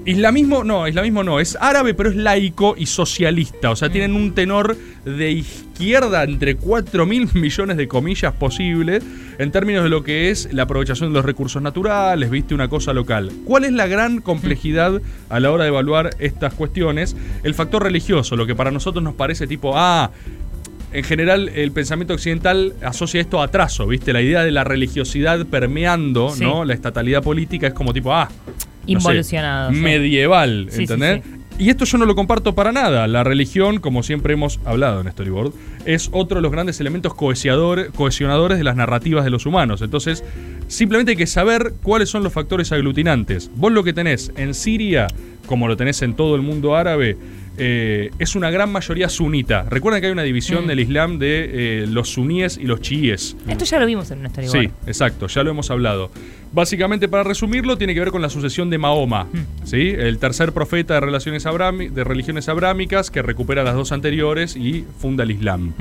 Islamismo, 0.06 0.64
no, 0.64 0.86
islamismo 0.86 1.24
no, 1.24 1.40
es 1.40 1.56
árabe 1.58 1.94
pero 1.94 2.10
es 2.10 2.16
laico 2.16 2.74
y 2.76 2.84
socialista, 2.84 3.70
o 3.70 3.76
sea, 3.76 3.88
tienen 3.88 4.14
un 4.14 4.34
tenor 4.34 4.76
de 5.06 5.30
izquierda 5.30 6.24
entre 6.24 6.56
4 6.56 7.06
mil 7.06 7.26
millones 7.34 7.78
de 7.78 7.88
comillas 7.88 8.34
posibles 8.34 9.02
en 9.38 9.50
términos 9.50 9.82
de 9.82 9.88
lo 9.88 10.04
que 10.04 10.30
es 10.30 10.52
la 10.52 10.64
aprovechación 10.64 11.08
de 11.08 11.14
los 11.14 11.24
recursos 11.24 11.62
naturales, 11.62 12.28
viste, 12.28 12.54
una 12.54 12.68
cosa 12.68 12.92
local. 12.92 13.32
¿Cuál 13.46 13.64
es 13.64 13.72
la 13.72 13.86
gran 13.86 14.20
complejidad 14.20 15.00
a 15.30 15.40
la 15.40 15.50
hora 15.50 15.64
de 15.64 15.70
evaluar 15.70 16.10
estas 16.18 16.52
cuestiones? 16.52 17.16
El 17.42 17.54
factor 17.54 17.82
religioso, 17.82 18.36
lo 18.36 18.46
que 18.46 18.54
para 18.54 18.70
nosotros 18.70 19.02
nos 19.02 19.14
parece 19.14 19.46
tipo, 19.46 19.72
ah, 19.74 20.10
en 20.94 21.04
general 21.04 21.50
el 21.54 21.72
pensamiento 21.72 22.14
occidental 22.14 22.72
asocia 22.82 23.20
esto 23.20 23.40
a 23.40 23.44
atraso, 23.44 23.86
¿viste? 23.86 24.12
La 24.12 24.22
idea 24.22 24.42
de 24.44 24.50
la 24.52 24.64
religiosidad 24.64 25.44
permeando, 25.46 26.30
Sí. 26.30 26.42
¿no? 26.44 26.64
La 26.64 26.72
estatalidad 26.72 27.22
política 27.22 27.66
es 27.66 27.74
como 27.74 27.92
tipo, 27.92 28.14
ah, 28.14 28.28
no 28.46 28.52
sé, 28.54 28.66
Involucionado, 28.92 29.70
medieval, 29.72 30.68
Sí, 30.70 30.82
¿entendés? 30.82 31.22
sí. 31.24 31.30
Y 31.56 31.70
esto 31.70 31.84
yo 31.84 31.98
no 31.98 32.04
lo 32.06 32.16
comparto 32.16 32.54
para 32.56 32.72
nada. 32.72 33.06
La 33.06 33.22
religión, 33.22 33.78
como 33.78 34.02
siempre 34.02 34.34
hemos 34.34 34.58
hablado 34.64 35.00
en 35.00 35.10
Storyboard, 35.10 35.52
es 35.84 36.08
otro 36.12 36.36
de 36.38 36.42
los 36.42 36.50
grandes 36.50 36.80
elementos 36.80 37.12
cohesionador- 37.12 37.92
cohesionadores 37.92 38.58
de 38.58 38.64
las 38.64 38.74
narrativas 38.74 39.24
de 39.24 39.30
los 39.30 39.46
humanos. 39.46 39.80
Entonces, 39.80 40.24
simplemente 40.66 41.12
hay 41.12 41.16
que 41.16 41.28
saber 41.28 41.74
cuáles 41.82 42.08
son 42.08 42.24
los 42.24 42.32
factores 42.32 42.72
aglutinantes. 42.72 43.50
Vos 43.54 43.70
lo 43.72 43.84
que 43.84 43.92
tenés 43.92 44.32
en 44.36 44.52
Siria, 44.52 45.06
como 45.46 45.68
lo 45.68 45.76
tenés 45.76 46.02
en 46.02 46.14
todo 46.14 46.34
el 46.34 46.42
mundo 46.42 46.74
árabe, 46.74 47.16
eh, 47.56 48.10
es 48.18 48.34
una 48.36 48.50
gran 48.50 48.70
mayoría 48.72 49.08
sunita. 49.08 49.62
Recuerden 49.64 50.00
que 50.00 50.06
hay 50.08 50.12
una 50.12 50.22
división 50.22 50.64
Mm. 50.64 50.68
del 50.68 50.80
Islam 50.80 51.18
de 51.18 51.82
eh, 51.82 51.86
los 51.86 52.10
suníes 52.10 52.58
y 52.58 52.64
los 52.64 52.80
chiíes. 52.80 53.36
Esto 53.48 53.64
ya 53.64 53.78
lo 53.78 53.86
vimos 53.86 54.10
en 54.10 54.18
una 54.20 54.28
historia 54.28 54.50
Sí, 54.50 54.70
exacto, 54.86 55.26
ya 55.28 55.42
lo 55.42 55.50
hemos 55.50 55.70
hablado. 55.70 56.10
Básicamente, 56.52 57.08
para 57.08 57.24
resumirlo, 57.24 57.76
tiene 57.78 57.94
que 57.94 58.00
ver 58.00 58.10
con 58.10 58.22
la 58.22 58.28
sucesión 58.30 58.70
de 58.70 58.78
Mahoma, 58.78 59.24
Mm. 59.24 59.66
¿sí? 59.66 59.94
el 59.96 60.18
tercer 60.18 60.52
profeta 60.52 60.94
de, 60.94 61.00
relaciones 61.00 61.44
de 61.44 62.04
religiones 62.04 62.48
abrámicas 62.48 63.10
que 63.10 63.22
recupera 63.22 63.62
las 63.64 63.74
dos 63.74 63.92
anteriores 63.92 64.56
y 64.56 64.84
funda 64.98 65.24
el 65.24 65.30
Islam. 65.32 65.72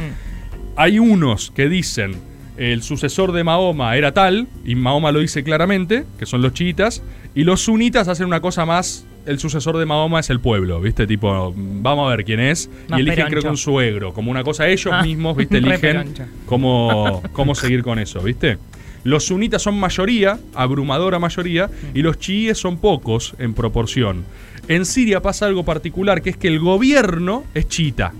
Hay 0.75 0.99
unos 0.99 1.51
que 1.51 1.69
dicen 1.69 2.15
el 2.57 2.83
sucesor 2.83 3.31
de 3.31 3.43
Mahoma 3.43 3.95
era 3.97 4.13
tal, 4.13 4.47
y 4.63 4.75
Mahoma 4.75 5.11
lo 5.11 5.19
dice 5.19 5.43
claramente, 5.43 6.05
que 6.19 6.25
son 6.27 6.41
los 6.43 6.53
chiitas, 6.53 7.01
y 7.33 7.43
los 7.45 7.61
sunitas 7.61 8.07
hacen 8.07 8.27
una 8.27 8.41
cosa 8.41 8.65
más, 8.65 9.05
el 9.25 9.39
sucesor 9.39 9.77
de 9.77 9.85
Mahoma 9.85 10.19
es 10.19 10.29
el 10.29 10.39
pueblo, 10.39 10.81
¿viste? 10.81 11.07
Tipo, 11.07 11.53
vamos 11.55 12.07
a 12.11 12.15
ver 12.15 12.25
quién 12.25 12.39
es, 12.39 12.69
Más 12.89 12.99
y 12.99 13.01
eligen 13.01 13.15
peroncho. 13.25 13.31
creo 13.31 13.41
que 13.43 13.49
un 13.49 13.57
suegro, 13.57 14.13
como 14.13 14.31
una 14.31 14.43
cosa 14.43 14.67
ellos 14.67 14.93
Ah, 14.93 15.01
mismos, 15.03 15.37
¿viste? 15.37 15.57
Eligen 15.59 16.13
cómo, 16.45 17.21
cómo 17.33 17.55
seguir 17.55 17.83
con 17.83 17.99
eso, 17.99 18.21
¿viste? 18.21 18.57
Los 19.03 19.25
sunitas 19.25 19.61
son 19.61 19.77
mayoría, 19.79 20.39
abrumadora 20.53 21.19
mayoría, 21.19 21.69
y 21.93 22.01
los 22.01 22.19
chiíes 22.19 22.57
son 22.57 22.77
pocos 22.77 23.35
en 23.37 23.53
proporción. 23.53 24.23
En 24.69 24.85
Siria 24.85 25.21
pasa 25.21 25.45
algo 25.45 25.65
particular, 25.65 26.21
que 26.21 26.29
es 26.29 26.37
que 26.37 26.47
el 26.47 26.59
gobierno 26.59 27.43
es 27.53 27.67
chiita, 27.67 28.13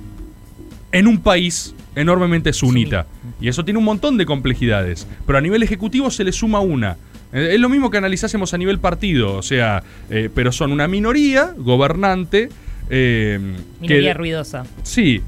en 0.92 1.08
un 1.08 1.20
país 1.22 1.74
enormemente 1.96 2.52
sunita. 2.52 3.06
Y 3.40 3.48
eso 3.48 3.64
tiene 3.64 3.78
un 3.78 3.86
montón 3.86 4.18
de 4.18 4.26
complejidades. 4.26 5.08
Pero 5.26 5.38
a 5.38 5.42
nivel 5.42 5.64
ejecutivo 5.64 6.12
se 6.12 6.24
le 6.26 6.32
suma 6.34 6.60
una. 6.60 6.98
Eh, 7.34 7.52
Es 7.54 7.60
lo 7.60 7.70
mismo 7.70 7.90
que 7.90 7.98
analizásemos 7.98 8.54
a 8.54 8.58
nivel 8.58 8.80
partido, 8.80 9.36
o 9.36 9.42
sea, 9.42 9.84
eh, 10.10 10.30
pero 10.34 10.52
son 10.52 10.72
una 10.72 10.88
minoría 10.88 11.54
gobernante. 11.58 12.50
eh, 12.90 13.40
Minoría 13.80 14.12
que- 14.12 14.18
ruidosa. 14.18 14.66
Sí. 14.84 15.22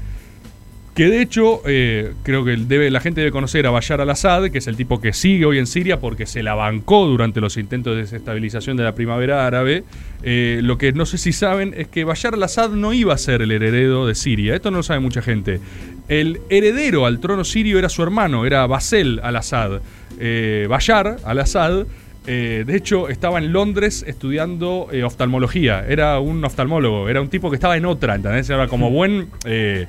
Que 0.94 1.08
de 1.08 1.20
hecho, 1.20 1.60
eh, 1.66 2.12
creo 2.22 2.42
que 2.42 2.56
debe, 2.56 2.90
la 2.90 3.00
gente 3.00 3.20
debe 3.20 3.30
conocer 3.30 3.66
a 3.66 3.70
Bashar 3.70 4.00
al-Assad, 4.00 4.50
que 4.50 4.58
es 4.58 4.66
el 4.66 4.76
tipo 4.76 4.98
que 4.98 5.12
sigue 5.12 5.44
hoy 5.44 5.58
en 5.58 5.66
Siria 5.66 6.00
porque 6.00 6.24
se 6.24 6.42
la 6.42 6.54
bancó 6.54 7.04
durante 7.06 7.40
los 7.42 7.58
intentos 7.58 7.94
de 7.94 8.02
desestabilización 8.02 8.78
de 8.78 8.84
la 8.84 8.94
primavera 8.94 9.46
árabe. 9.46 9.84
Eh, 10.22 10.60
lo 10.62 10.78
que 10.78 10.92
no 10.94 11.04
sé 11.04 11.18
si 11.18 11.32
saben 11.32 11.74
es 11.76 11.88
que 11.88 12.04
Bashar 12.04 12.32
al-Assad 12.32 12.70
no 12.70 12.94
iba 12.94 13.12
a 13.12 13.18
ser 13.18 13.42
el 13.42 13.52
heredero 13.52 14.06
de 14.06 14.14
Siria. 14.14 14.54
Esto 14.54 14.70
no 14.70 14.78
lo 14.78 14.82
sabe 14.82 15.00
mucha 15.00 15.20
gente. 15.20 15.60
El 16.08 16.40
heredero 16.48 17.04
al 17.04 17.20
trono 17.20 17.44
sirio 17.44 17.78
era 17.78 17.90
su 17.90 18.02
hermano, 18.02 18.46
era 18.46 18.66
Basel 18.66 19.20
al-Assad. 19.22 19.80
Eh, 20.18 20.66
Bashar 20.68 21.16
al-Assad 21.24 21.86
eh, 22.26 22.64
de 22.66 22.76
hecho, 22.76 23.08
estaba 23.08 23.38
en 23.38 23.52
Londres 23.52 24.04
estudiando 24.06 24.88
eh, 24.90 25.04
oftalmología. 25.04 25.84
Era 25.86 26.18
un 26.18 26.44
oftalmólogo, 26.44 27.08
era 27.08 27.20
un 27.20 27.28
tipo 27.28 27.50
que 27.50 27.54
estaba 27.56 27.76
en 27.76 27.86
otra, 27.86 28.16
¿entendés? 28.16 28.50
Era 28.50 28.66
como 28.66 28.90
buen 28.90 29.28
eh, 29.44 29.86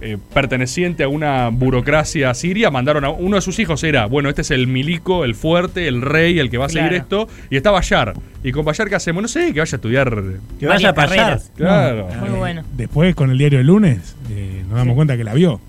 eh, 0.00 0.16
perteneciente 0.32 1.04
a 1.04 1.08
una 1.08 1.48
burocracia 1.50 2.32
siria. 2.32 2.70
Mandaron 2.70 3.04
a 3.04 3.10
uno 3.10 3.36
de 3.36 3.42
sus 3.42 3.58
hijos, 3.58 3.84
era, 3.84 4.06
bueno, 4.06 4.28
este 4.30 4.42
es 4.42 4.50
el 4.52 4.66
milico, 4.66 5.24
el 5.24 5.34
fuerte, 5.34 5.86
el 5.86 6.00
rey, 6.00 6.38
el 6.38 6.50
que 6.50 6.58
va 6.58 6.66
a 6.66 6.68
seguir 6.70 6.88
Claro. 6.88 7.02
esto. 7.02 7.28
Y 7.50 7.56
está 7.56 7.70
Bayar. 7.70 8.14
¿Y 8.42 8.52
con 8.52 8.64
Bayar 8.64 8.88
qué 8.88 8.94
hacemos? 8.94 9.20
No 9.22 9.28
sé, 9.28 9.52
que 9.52 9.60
vaya 9.60 9.74
a 9.74 9.76
estudiar. 9.76 10.22
Que 10.58 10.66
vaya 10.66 10.90
a 10.90 10.94
carreras. 10.94 11.52
Claro. 11.56 12.08
Muy 12.20 12.30
bueno. 12.30 12.62
Después, 12.74 13.14
con 13.14 13.30
el 13.30 13.36
diario 13.38 13.58
del 13.58 13.66
lunes, 13.66 14.16
eh, 14.30 14.64
nos 14.68 14.78
damos 14.78 14.94
cuenta 14.94 15.16
que 15.16 15.24
la 15.24 15.34
vio. 15.34 15.60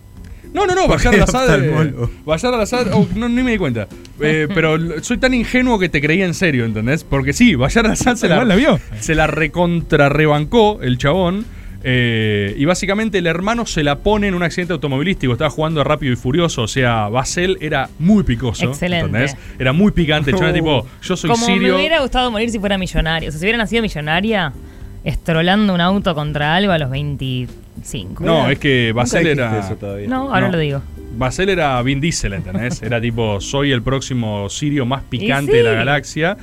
No, 0.54 0.66
no, 0.66 0.74
no, 0.76 0.88
Bayar 0.88 1.14
al-Assad. 1.14 1.60
Bayar 2.26 2.54
al-Assad, 2.54 2.88
oh, 2.94 3.08
no, 3.16 3.28
ni 3.30 3.44
me 3.44 3.52
di 3.52 3.58
cuenta. 3.58 3.88
Eh, 4.20 4.48
pero 4.54 4.78
soy 5.04 5.18
tan 5.18 5.34
ingenuo 5.34 5.78
que 5.80 5.90
te 5.90 6.02
creía 6.02 6.26
en 6.26 6.34
serio, 6.34 6.66
¿entendés? 6.66 7.04
Porque 7.04 7.34
sí, 7.34 7.56
Bayar 7.56 7.86
al-Assad 7.86 8.16
se 8.16 8.28
la, 8.28 8.44
la 8.46 8.56
vio. 8.56 8.80
se 9.00 9.14
la 9.16 9.28
recontra 9.28 10.10
rebancó 10.10 10.80
el 10.82 10.98
chabón. 10.98 11.46
eh, 11.84 12.56
y 12.58 12.66
básicamente 12.66 13.20
el 13.20 13.28
hermano 13.28 13.66
se 13.66 13.84
la 13.84 14.00
pone 14.00 14.28
en 14.28 14.34
un 14.36 14.44
accidente 14.44 14.74
automovilístico. 14.74 15.34
Estaba 15.34 15.50
jugando 15.52 15.82
a 15.82 15.84
Rápido 15.84 16.12
y 16.14 16.16
Furioso. 16.16 16.64
O 16.64 16.68
sea, 16.68 17.08
Basel 17.10 17.58
era 17.62 17.90
muy 18.00 18.24
picoso. 18.24 18.66
Excelente. 18.70 19.06
¿entendés? 19.06 19.38
Era 19.60 19.74
muy 19.74 19.92
picante. 19.92 20.32
El 20.32 20.38
chabón 20.38 20.50
era 20.56 20.60
tipo, 20.64 20.88
yo 21.04 21.16
soy 21.16 21.30
Como 21.30 21.46
sirio. 21.46 21.74
me 21.74 21.80
hubiera 21.80 22.00
gustado 22.02 22.32
morir 22.32 22.50
si 22.50 22.60
fuera 22.60 22.78
millonario. 22.78 23.30
O 23.30 23.32
sea, 23.32 23.40
si 23.40 23.46
hubiera 23.46 23.58
nacido 23.60 23.82
millonaria, 23.84 24.52
estrolando 25.04 25.74
un 25.74 25.82
auto 25.82 26.14
contra 26.16 26.56
algo 26.56 26.72
a 26.72 26.78
los 26.78 26.90
25. 26.90 28.24
No, 28.24 28.40
Mira, 28.42 28.52
es 28.54 28.60
que 28.60 28.92
Basel 28.94 29.28
era. 29.28 29.60
eso 29.60 29.76
todavía. 29.76 30.08
No, 30.08 30.34
ahora 30.34 30.48
No. 30.48 30.54
lo 30.54 30.58
digo. 30.60 30.82
Basel 31.18 31.50
era 31.50 31.82
Vin 31.82 32.00
Diesel, 32.02 32.34
¿entendés? 32.34 32.82
Era 32.84 33.00
tipo, 33.02 33.40
soy 33.42 33.72
el 33.72 33.82
próximo 33.82 34.50
sirio 34.50 34.86
más 34.86 35.02
picante 35.04 35.52
sí. 35.52 35.58
de 35.58 35.64
la 35.64 35.72
galaxia. 35.72 36.38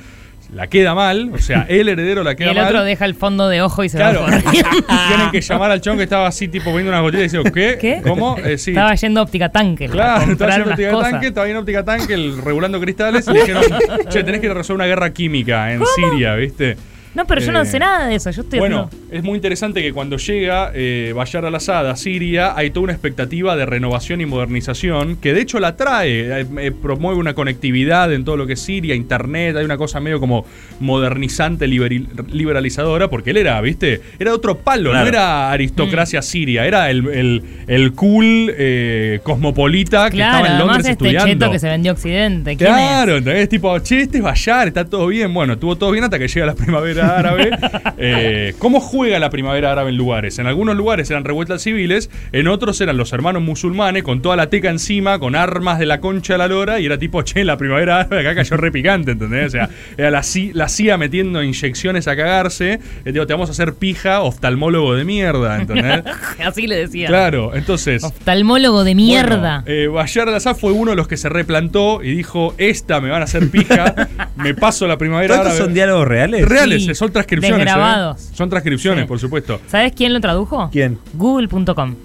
La 0.53 0.67
queda 0.67 0.93
mal, 0.93 1.31
o 1.33 1.37
sea, 1.39 1.65
el 1.69 1.87
heredero 1.89 2.23
la 2.23 2.33
Y 2.33 2.35
queda 2.35 2.51
el 2.51 2.55
mal. 2.57 2.65
otro 2.67 2.83
deja 2.83 3.05
el 3.05 3.15
fondo 3.15 3.47
de 3.49 3.61
ojo 3.63 3.83
y 3.83 3.89
se 3.89 3.97
Claro, 3.97 4.21
va 4.21 4.27
tienen 5.07 5.31
que 5.31 5.41
llamar 5.41 5.71
al 5.71 5.81
chabón 5.81 5.97
que 5.97 6.03
estaba 6.03 6.27
así, 6.27 6.47
tipo, 6.47 6.71
viendo 6.71 6.89
unas 6.91 7.01
gotitas 7.01 7.21
y 7.21 7.23
diciendo, 7.23 7.51
¿qué? 7.51 7.77
¿Qué? 7.79 8.01
¿Cómo? 8.03 8.37
Eh, 8.37 8.57
sí. 8.57 8.71
Estaba 8.71 8.93
yendo 8.95 9.21
a 9.21 9.23
óptica 9.23 9.49
tanque. 9.49 9.87
Claro, 9.89 10.31
estaba 10.31 10.55
unas 10.55 10.67
óptica 10.67 10.91
cosas. 10.91 11.11
tanque, 11.11 11.27
estaba 11.27 11.49
en 11.49 11.55
óptica 11.57 11.83
tanque, 11.85 12.13
el, 12.13 12.37
regulando 12.41 12.79
cristales, 12.79 13.27
y 13.27 13.31
le 13.33 13.39
dijeron, 13.39 13.63
che, 14.09 14.23
tenés 14.23 14.39
que 14.41 14.53
resolver 14.53 14.75
una 14.75 14.85
guerra 14.87 15.11
química 15.13 15.73
en 15.73 15.81
Siria, 15.95 16.35
¿viste? 16.35 16.77
No, 17.15 17.25
pero 17.25 17.41
yo 17.41 17.51
no 17.51 17.61
Eh, 17.61 17.65
sé 17.65 17.79
nada 17.79 18.07
de 18.07 18.15
eso. 18.15 18.29
Yo 18.31 18.41
estoy 18.41 18.59
Bueno, 18.59 18.89
haciendo- 18.91 19.15
es 19.15 19.23
muy 19.23 19.35
interesante 19.35 19.81
que 19.81 19.93
cuando 19.93 20.17
llega 20.17 20.71
eh, 20.75 21.13
al-Assad 21.15 21.89
a 21.89 21.95
Siria 21.95 22.53
hay 22.55 22.69
toda 22.71 22.83
una 22.85 22.93
expectativa 22.93 23.55
de 23.55 23.65
renovación 23.65 24.21
y 24.21 24.25
modernización 24.25 25.15
que 25.17 25.33
de 25.33 25.41
hecho 25.41 25.59
la 25.59 25.75
trae, 25.77 26.41
eh, 26.41 26.45
eh, 26.59 26.71
promueve 26.71 27.19
una 27.19 27.33
conectividad 27.33 28.11
en 28.13 28.25
todo 28.25 28.37
lo 28.37 28.45
que 28.47 28.53
es 28.53 28.59
Siria, 28.59 28.95
internet, 28.95 29.55
hay 29.57 29.65
una 29.65 29.77
cosa 29.77 29.99
medio 29.99 30.19
como 30.19 30.45
modernizante, 30.79 31.67
liberalizadora, 31.67 33.09
porque 33.09 33.31
él 33.31 33.37
era, 33.37 33.59
¿viste? 33.61 34.01
Era 34.19 34.33
otro 34.33 34.57
palo, 34.59 34.89
Claro. 34.91 35.05
no 35.05 35.09
era 35.09 35.51
aristocracia 35.51 36.19
Mm. 36.19 36.23
siria, 36.23 36.65
era 36.65 36.89
el, 36.89 37.07
el- 37.07 37.43
el 37.67 37.93
cool 37.93 38.51
eh, 38.57 39.19
cosmopolita 39.23 40.09
que 40.09 40.17
Claro, 40.17 40.37
estaba 40.45 40.53
en 40.53 40.59
Londres 40.59 40.79
este 40.89 40.91
estudiando. 40.91 41.27
cheto 41.45 41.51
que 41.51 41.59
se 41.59 41.67
vendió 41.69 41.91
a 41.91 41.93
Occidente. 41.95 42.55
¿Quién 42.57 42.69
Claro, 42.69 43.17
entonces 43.17 43.49
tipo, 43.49 43.77
che, 43.79 44.01
este 44.01 44.17
es 44.17 44.23
Bayar, 44.23 44.67
está 44.67 44.85
todo 44.85 45.07
bien. 45.07 45.33
Bueno, 45.33 45.53
estuvo 45.53 45.75
todo 45.77 45.91
bien 45.91 46.03
hasta 46.03 46.19
que 46.19 46.27
llega 46.27 46.45
la 46.45 46.55
primavera 46.55 47.04
árabe. 47.05 47.51
Eh, 47.97 48.53
¿Cómo 48.59 48.79
juega 48.81 49.19
la 49.19 49.29
primavera 49.29 49.71
árabe 49.71 49.89
en 49.89 49.97
lugares? 49.97 50.37
En 50.39 50.47
algunos 50.47 50.75
lugares 50.75 51.09
eran 51.09 51.23
revueltas 51.23 51.61
civiles, 51.61 52.09
en 52.31 52.47
otros 52.47 52.79
eran 52.81 52.97
los 52.97 53.13
hermanos 53.13 53.41
musulmanes 53.41 54.03
con 54.03 54.21
toda 54.21 54.35
la 54.35 54.49
teca 54.49 54.69
encima, 54.69 55.17
con 55.19 55.35
armas 55.35 55.79
de 55.79 55.85
la 55.85 56.01
concha 56.01 56.33
de 56.33 56.37
la 56.39 56.47
lora, 56.47 56.79
y 56.79 56.85
era 56.85 56.97
tipo, 56.97 57.21
che, 57.21 57.43
la 57.43 57.57
primavera 57.57 58.01
árabe 58.01 58.19
acá 58.19 58.35
cayó 58.35 58.57
re 58.57 58.71
picante, 58.71 59.11
¿entendés? 59.11 59.47
O 59.47 59.49
sea, 59.51 59.69
era 59.97 60.11
la, 60.11 60.21
la 60.53 60.69
CIA 60.69 60.97
metiendo 60.97 61.41
inyecciones 61.41 62.07
a 62.07 62.15
cagarse. 62.15 62.79
Eh, 63.05 63.11
digo, 63.11 63.25
te 63.25 63.33
vamos 63.33 63.49
a 63.49 63.51
hacer 63.53 63.73
pija, 63.75 64.21
oftalmólogo 64.21 64.95
de 64.95 65.05
mierda, 65.05 65.59
¿entendés? 65.59 66.03
Así 66.45 66.67
le 66.67 66.77
decía. 66.77 67.07
claro, 67.07 67.55
entonces. 67.55 68.03
Oftalmólogo 68.03 68.83
de 68.83 68.95
mierda. 68.95 69.63
Bueno, 69.65 70.01
eh, 70.03 70.55
fue 70.55 70.71
uno 70.71 70.91
de 70.91 70.97
los 70.97 71.07
que 71.07 71.17
se 71.17 71.29
replantó 71.29 72.03
y 72.03 72.15
dijo, 72.15 72.53
esta 72.57 73.01
me 73.01 73.09
van 73.09 73.21
a 73.21 73.25
hacer 73.25 73.49
pija, 73.49 74.07
me 74.35 74.53
paso 74.53 74.87
la 74.87 74.97
primavera 74.97 75.35
¿Todos 75.35 75.39
estos 75.47 75.55
árabe". 75.55 75.65
son 75.67 75.73
diálogos 75.73 76.07
reales? 76.07 76.47
Reales, 76.47 76.83
Sí, 76.85 76.95
son 76.95 77.11
transcripciones. 77.11 77.67
eh. 77.67 78.13
Son 78.33 78.49
transcripciones, 78.49 79.03
Sí. 79.03 79.07
por 79.07 79.19
supuesto. 79.19 79.61
¿Sabes 79.67 79.93
quién 79.95 80.13
lo 80.13 80.19
tradujo? 80.19 80.69
¿Quién? 80.71 80.99
Google.com. 81.13 81.95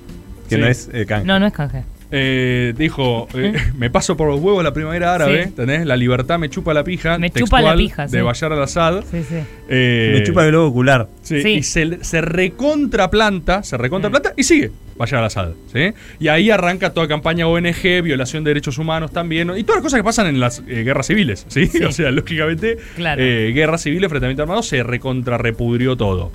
Que 0.48 0.56
Sí. 0.56 0.60
no 0.60 0.66
es 0.66 0.88
eh, 0.92 1.06
canje. 1.06 1.26
No, 1.26 1.38
no 1.38 1.46
es 1.46 1.52
canje. 1.52 1.84
Eh, 2.12 2.74
dijo, 2.76 3.28
eh, 3.34 3.52
me 3.78 3.88
paso 3.90 4.16
por 4.16 4.28
los 4.28 4.40
huevos 4.40 4.64
la 4.64 4.72
primavera 4.72 5.14
árabe, 5.14 5.42
Sí. 5.44 5.48
¿entendés? 5.50 5.86
La 5.86 5.96
libertad 5.96 6.38
me 6.38 6.48
chupa 6.50 6.74
la 6.74 6.82
pija. 6.82 7.18
Me 7.18 7.30
chupa 7.30 7.60
la 7.62 7.76
pija, 7.76 8.08
sí. 8.08 8.16
De 8.16 8.22
Bashar 8.22 8.52
al-Assad. 8.52 9.04
Sí, 9.10 9.22
sí. 9.28 9.36
Eh, 9.68 10.16
Me 10.18 10.22
chupa 10.24 10.44
el 10.44 10.50
globo 10.50 10.68
ocular. 10.68 11.08
Sí, 11.22 11.40
Sí. 11.42 11.48
Y 11.50 11.62
se, 11.62 12.02
se 12.02 12.20
recontraplanta, 12.20 13.62
se 13.62 13.76
recontraplanta 13.76 14.32
y 14.36 14.42
sigue 14.42 14.70
Bashar 14.96 15.20
al-Assad. 15.20 15.50
¿sí? 15.72 15.92
Y 16.18 16.28
ahí 16.28 16.50
arranca 16.50 16.92
toda 16.92 17.06
campaña 17.06 17.46
ONG, 17.46 18.02
violación 18.02 18.42
de 18.44 18.50
derechos 18.50 18.78
humanos 18.78 19.12
también, 19.12 19.50
y 19.56 19.62
todas 19.62 19.76
las 19.76 19.82
cosas 19.84 19.98
que 20.00 20.04
pasan 20.04 20.26
en 20.26 20.40
las 20.40 20.60
eh, 20.66 20.82
guerras 20.82 21.06
civiles. 21.06 21.46
¿sí? 21.48 21.66
Sí. 21.72 21.84
O 21.84 21.92
sea, 21.92 22.10
lógicamente, 22.10 22.76
Claro. 22.96 23.22
eh, 23.22 23.52
guerras 23.54 23.82
civiles, 23.82 24.04
enfrentamiento 24.04 24.42
armado, 24.42 24.62
se 24.62 24.82
recontrarrepudrió 24.82 25.96
todo. 25.96 26.32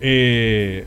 Eh, 0.00 0.84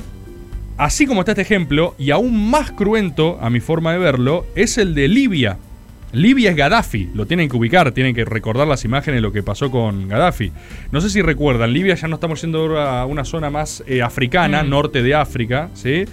así 0.78 1.06
como 1.06 1.22
está 1.22 1.32
este 1.34 1.42
ejemplo, 1.44 1.96
y 1.98 2.12
aún 2.12 2.50
más 2.50 2.72
cruento, 2.72 3.38
a 3.42 3.50
mi 3.50 3.60
forma 3.60 3.92
de 3.94 4.00
verlo, 4.00 4.46
es 4.56 4.78
el 4.78 4.96
de 4.96 5.08
Libia. 5.08 5.58
Libia 6.12 6.52
es 6.52 6.56
Gaddafi, 6.56 7.10
lo 7.14 7.26
tienen 7.26 7.50
que 7.50 7.58
ubicar, 7.58 7.92
tienen 7.92 8.16
que 8.16 8.24
recordar 8.24 8.68
las 8.68 8.86
imágenes 8.86 9.18
de 9.18 9.22
lo 9.22 9.34
que 9.34 9.44
pasó 9.44 9.70
con 9.70 10.08
Gaddafi. 10.08 10.52
No 10.92 11.02
sé 11.02 11.10
si 11.10 11.22
recuerdan, 11.22 11.74
Libia 11.74 11.96
ya 11.96 12.08
no 12.08 12.16
estamos 12.16 12.42
yendo 12.42 12.80
a 12.80 13.06
una 13.06 13.26
zona 13.26 13.50
más 13.50 13.84
eh, 13.86 14.02
africana, 14.02 14.64
Mm. 14.64 14.70
norte 14.70 15.04
de 15.04 15.14
África, 15.14 15.70
¿sí? 15.74 16.06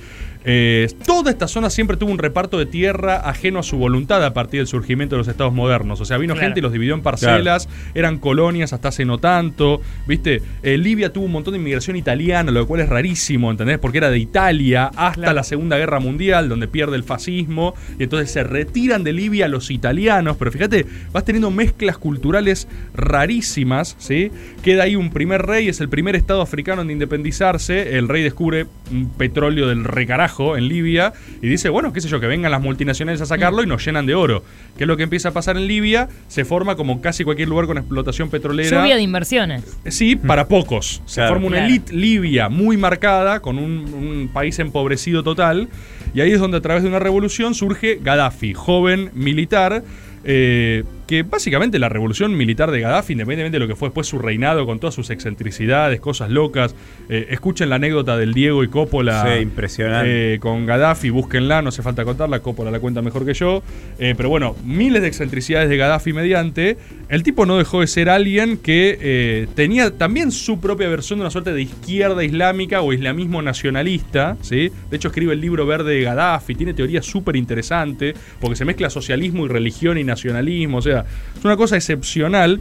Eh, 0.44 0.88
toda 1.06 1.30
esta 1.30 1.46
zona 1.48 1.70
siempre 1.70 1.96
tuvo 1.96 2.10
un 2.10 2.18
reparto 2.18 2.58
de 2.58 2.66
tierra 2.66 3.16
ajeno 3.28 3.60
a 3.60 3.62
su 3.62 3.76
voluntad 3.76 4.24
a 4.24 4.34
partir 4.34 4.60
del 4.60 4.66
surgimiento 4.66 5.14
de 5.14 5.18
los 5.18 5.28
estados 5.28 5.52
modernos. 5.52 6.00
O 6.00 6.04
sea, 6.04 6.18
vino 6.18 6.34
Claro. 6.34 6.46
gente 6.48 6.60
y 6.60 6.62
los 6.62 6.72
dividió 6.72 6.94
en 6.94 7.02
parcelas, 7.02 7.68
eran 7.94 8.18
colonias 8.18 8.72
hasta 8.72 8.88
hace 8.88 9.04
no 9.04 9.18
tanto, 9.18 9.80
¿viste? 10.06 10.42
Eh, 10.62 10.78
Libia 10.78 11.12
tuvo 11.12 11.26
un 11.26 11.32
montón 11.32 11.52
de 11.54 11.58
inmigración 11.60 11.96
italiana, 11.96 12.50
lo 12.50 12.66
cual 12.66 12.80
es 12.80 12.88
rarísimo, 12.88 13.50
¿entendés? 13.50 13.78
Porque 13.78 13.98
era 13.98 14.10
de 14.10 14.18
Italia 14.18 14.86
hasta 14.96 15.12
Claro. 15.22 15.34
la 15.34 15.42
Segunda 15.44 15.78
Guerra 15.78 16.00
Mundial, 16.00 16.48
donde 16.48 16.66
pierde 16.68 16.96
el 16.96 17.04
fascismo, 17.04 17.74
y 17.98 18.04
entonces 18.04 18.30
se 18.30 18.42
retiran 18.42 19.04
de 19.04 19.12
Libia 19.12 19.46
los 19.48 19.70
italianos, 19.70 20.36
pero 20.38 20.50
fíjate, 20.50 20.86
vas 21.12 21.24
teniendo 21.24 21.50
mezclas 21.50 21.98
culturales 21.98 22.66
rarísimas, 22.94 23.94
¿sí? 23.98 24.30
Queda 24.62 24.84
ahí 24.84 24.96
un 24.96 25.10
primer 25.10 25.42
rey, 25.42 25.68
es 25.68 25.80
el 25.80 25.88
primer 25.88 26.16
estado 26.16 26.40
africano 26.42 26.82
en 26.82 26.90
independizarse, 26.90 27.98
el 27.98 28.08
rey 28.08 28.22
descubre 28.22 28.66
un 28.90 29.10
petróleo 29.10 29.68
del 29.68 29.84
recarajo 29.84 30.31
en 30.56 30.68
Libia 30.68 31.12
y 31.40 31.48
dice, 31.48 31.68
bueno, 31.68 31.92
qué 31.92 32.00
sé 32.00 32.08
yo, 32.08 32.20
que 32.20 32.26
vengan 32.26 32.50
las 32.50 32.60
multinacionales 32.62 33.20
a 33.20 33.26
sacarlo 33.26 33.62
y 33.62 33.66
nos 33.66 33.84
llenan 33.84 34.06
de 34.06 34.14
oro. 34.14 34.42
¿Qué 34.76 34.84
es 34.84 34.88
lo 34.88 34.96
que 34.96 35.02
empieza 35.02 35.28
a 35.28 35.32
pasar 35.32 35.56
en 35.56 35.66
Libia? 35.66 36.08
Se 36.28 36.44
forma 36.44 36.74
como 36.76 37.00
casi 37.00 37.24
cualquier 37.24 37.48
lugar 37.48 37.66
con 37.66 37.78
explotación 37.78 38.30
petrolera. 38.30 38.80
Lluvia 38.80 38.96
de 38.96 39.02
inversiones. 39.02 39.64
Sí, 39.86 40.16
para 40.16 40.48
pocos. 40.48 41.02
Se 41.06 41.16
Claro. 41.16 41.34
forma 41.34 41.46
una 41.48 41.56
Claro. 41.58 41.68
elite 41.72 41.92
libia 41.94 42.48
muy 42.48 42.76
marcada, 42.76 43.40
con 43.40 43.58
un, 43.58 43.72
un 43.94 44.30
país 44.32 44.58
empobrecido 44.58 45.22
total. 45.22 45.68
Y 46.14 46.20
ahí 46.20 46.32
es 46.32 46.40
donde 46.40 46.56
a 46.58 46.60
través 46.60 46.82
de 46.82 46.88
una 46.88 46.98
revolución 46.98 47.54
surge 47.54 47.98
Gaddafi, 48.02 48.54
joven 48.54 49.10
militar, 49.14 49.82
eh, 50.24 50.84
que 51.12 51.24
básicamente 51.24 51.78
la 51.78 51.90
revolución 51.90 52.34
militar 52.34 52.70
de 52.70 52.80
Gaddafi, 52.80 53.12
independientemente 53.12 53.56
de 53.56 53.58
lo 53.60 53.68
que 53.68 53.76
fue 53.76 53.88
después 53.88 54.06
su 54.06 54.18
reinado, 54.18 54.64
con 54.64 54.78
todas 54.78 54.94
sus 54.94 55.10
excentricidades, 55.10 56.00
cosas 56.00 56.30
locas, 56.30 56.74
eh, 57.10 57.26
escuchen 57.28 57.68
la 57.68 57.76
anécdota 57.76 58.16
del 58.16 58.32
Diego 58.32 58.64
y 58.64 58.68
Coppola 58.68 59.26
Sí, 59.26 59.42
impresionante. 59.42 60.36
eh, 60.36 60.38
con 60.38 60.64
Gaddafi, 60.64 61.10
búsquenla, 61.10 61.60
no 61.60 61.68
hace 61.68 61.82
falta 61.82 62.06
contarla, 62.06 62.40
Coppola 62.40 62.70
la 62.70 62.80
cuenta 62.80 63.02
mejor 63.02 63.26
que 63.26 63.34
yo. 63.34 63.62
Eh, 63.98 64.14
pero 64.16 64.30
bueno, 64.30 64.56
miles 64.64 65.02
de 65.02 65.08
excentricidades 65.08 65.68
de 65.68 65.76
Gaddafi 65.76 66.14
mediante. 66.14 66.78
El 67.10 67.22
tipo 67.22 67.44
no 67.44 67.58
dejó 67.58 67.82
de 67.82 67.88
ser 67.88 68.08
alguien 68.08 68.56
que 68.56 69.46
tenía 69.54 69.90
también 69.90 70.32
su 70.32 70.60
propia 70.60 70.88
versión 70.88 71.18
de 71.18 71.24
una 71.24 71.30
suerte 71.30 71.52
de 71.52 71.60
izquierda 71.60 72.24
islámica 72.24 72.80
o 72.80 72.94
islamismo 72.94 73.42
nacionalista. 73.42 74.38
¿sí? 74.40 74.70
De 74.90 74.96
hecho, 74.96 75.08
escribe 75.08 75.34
el 75.34 75.42
libro 75.42 75.66
verde 75.66 75.94
de 75.94 76.00
Gaddafi, 76.04 76.54
tiene 76.54 76.72
teoría 76.72 77.02
súper 77.02 77.36
interesante, 77.36 78.14
porque 78.40 78.56
se 78.56 78.64
mezcla 78.64 78.88
socialismo 78.88 79.44
y 79.44 79.48
religión 79.48 79.98
y 79.98 80.04
nacionalismo. 80.04 80.78
O 80.78 80.82
sea, 80.82 81.01
es 81.38 81.44
una 81.44 81.56
cosa 81.56 81.76
excepcional. 81.76 82.60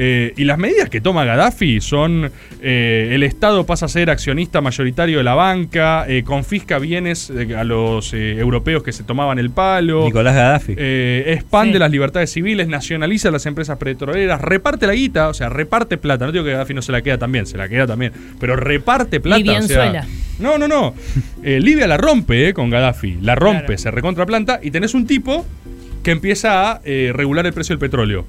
Eh, 0.00 0.32
y 0.36 0.44
las 0.44 0.58
medidas 0.58 0.88
que 0.90 1.00
toma 1.00 1.24
Gaddafi 1.24 1.80
son 1.80 2.30
eh, 2.62 3.10
el 3.14 3.24
Estado 3.24 3.66
pasa 3.66 3.86
a 3.86 3.88
ser 3.88 4.10
accionista 4.10 4.60
mayoritario 4.60 5.18
de 5.18 5.24
la 5.24 5.34
banca, 5.34 6.04
eh, 6.06 6.22
confisca 6.22 6.78
bienes 6.78 7.32
a 7.56 7.64
los 7.64 8.12
eh, 8.14 8.38
europeos 8.38 8.84
que 8.84 8.92
se 8.92 9.02
tomaban 9.02 9.40
el 9.40 9.50
palo, 9.50 10.04
Nicolás 10.04 10.36
Gaddafi. 10.36 10.74
eh, 10.76 11.24
expande 11.34 11.72
Sí. 11.72 11.78
las 11.80 11.90
libertades 11.90 12.30
civiles, 12.30 12.68
nacionaliza 12.68 13.32
las 13.32 13.44
empresas 13.46 13.76
petroleras, 13.78 14.40
reparte 14.40 14.86
la 14.86 14.92
guita, 14.94 15.30
o 15.30 15.34
sea, 15.34 15.48
reparte 15.48 15.96
plata. 15.96 16.26
No 16.26 16.32
digo 16.32 16.44
que 16.44 16.52
Gaddafi 16.52 16.74
no 16.74 16.82
se 16.82 16.92
la 16.92 17.02
queda 17.02 17.18
también, 17.18 17.46
se 17.46 17.56
la 17.56 17.68
queda 17.68 17.88
también, 17.88 18.12
pero 18.38 18.54
reparte 18.54 19.18
plata. 19.18 19.40
o 19.40 19.44
sea, 19.44 19.52
Libianzuela. 19.60 20.06
no, 20.38 20.58
no, 20.58 20.68
no. 20.68 20.94
Eh, 21.42 21.58
Libia 21.60 21.86
la 21.88 21.96
rompe 21.96 22.48
eh, 22.48 22.54
con 22.54 22.68
Gaddafi, 22.70 23.18
la 23.22 23.34
rompe, 23.34 23.64
Claro. 23.66 23.78
se 23.78 23.90
recontraplanta 23.90 24.60
y 24.62 24.70
tenés 24.70 24.94
un 24.94 25.06
tipo 25.08 25.44
que 26.08 26.12
empieza 26.12 26.72
a 26.72 26.80
eh, 26.86 27.12
regular 27.12 27.44
el 27.44 27.52
precio 27.52 27.74
del 27.74 27.80
petróleo. 27.80 28.24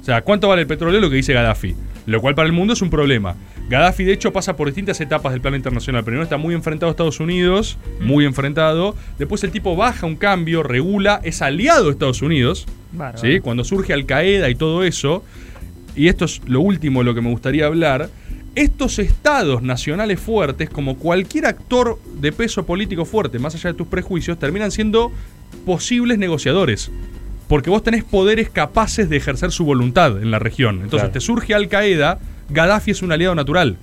O 0.00 0.04
sea, 0.04 0.22
¿cuánto 0.22 0.48
vale 0.48 0.62
el 0.62 0.66
petróleo? 0.66 1.00
Lo 1.00 1.08
que 1.10 1.14
dice 1.14 1.32
Gaddafi. 1.32 1.76
Lo 2.06 2.20
cual 2.20 2.34
para 2.34 2.46
el 2.46 2.52
mundo 2.52 2.72
es 2.72 2.82
un 2.82 2.90
problema. 2.90 3.36
Gaddafi, 3.68 4.02
de 4.02 4.12
hecho, 4.14 4.32
pasa 4.32 4.56
por 4.56 4.66
distintas 4.66 5.00
etapas 5.00 5.30
del 5.30 5.40
plano 5.40 5.56
internacional. 5.56 6.02
Primero 6.02 6.24
está 6.24 6.38
muy 6.38 6.56
enfrentado 6.56 6.88
a 6.88 6.90
Estados 6.90 7.20
Unidos, 7.20 7.78
muy 8.00 8.24
enfrentado. 8.24 8.96
Después 9.16 9.44
el 9.44 9.52
tipo 9.52 9.76
baja 9.76 10.08
un 10.08 10.16
cambio, 10.16 10.64
regula, 10.64 11.20
es 11.22 11.40
aliado 11.40 11.84
de 11.84 11.92
Estados 11.92 12.20
Unidos. 12.20 12.66
Bárbaro. 12.90 13.18
¿sí? 13.18 13.38
Cuando 13.38 13.62
surge 13.62 13.92
Al 13.92 14.06
Qaeda 14.06 14.50
y 14.50 14.56
todo 14.56 14.82
eso. 14.82 15.22
Y 15.94 16.08
esto 16.08 16.24
es 16.24 16.42
lo 16.48 16.60
último 16.60 16.98
de 16.98 17.04
lo 17.04 17.14
que 17.14 17.20
me 17.20 17.30
gustaría 17.30 17.66
hablar. 17.66 18.10
Estos 18.56 18.98
estados 18.98 19.62
nacionales 19.62 20.18
fuertes, 20.18 20.68
como 20.68 20.98
cualquier 20.98 21.46
actor 21.46 21.96
de 22.20 22.32
peso 22.32 22.66
político 22.66 23.04
fuerte, 23.04 23.38
más 23.38 23.54
allá 23.54 23.70
de 23.70 23.78
tus 23.78 23.86
prejuicios, 23.86 24.36
terminan 24.36 24.72
siendo 24.72 25.12
posibles 25.64 26.18
negociadores. 26.18 26.90
Porque 27.50 27.68
vos 27.68 27.82
tenés 27.82 28.04
poderes 28.04 28.48
capaces 28.48 29.10
de 29.10 29.16
ejercer 29.16 29.50
su 29.50 29.64
voluntad 29.64 30.22
en 30.22 30.30
la 30.30 30.38
región. 30.38 30.76
Entonces 30.76 31.00
Claro. 31.00 31.12
te 31.12 31.20
surge 31.20 31.52
Al 31.52 31.66
Qaeda, 31.68 32.20
Gaddafi 32.48 32.92
es 32.92 33.02
un 33.02 33.10
aliado 33.10 33.34
natural. 33.34 33.76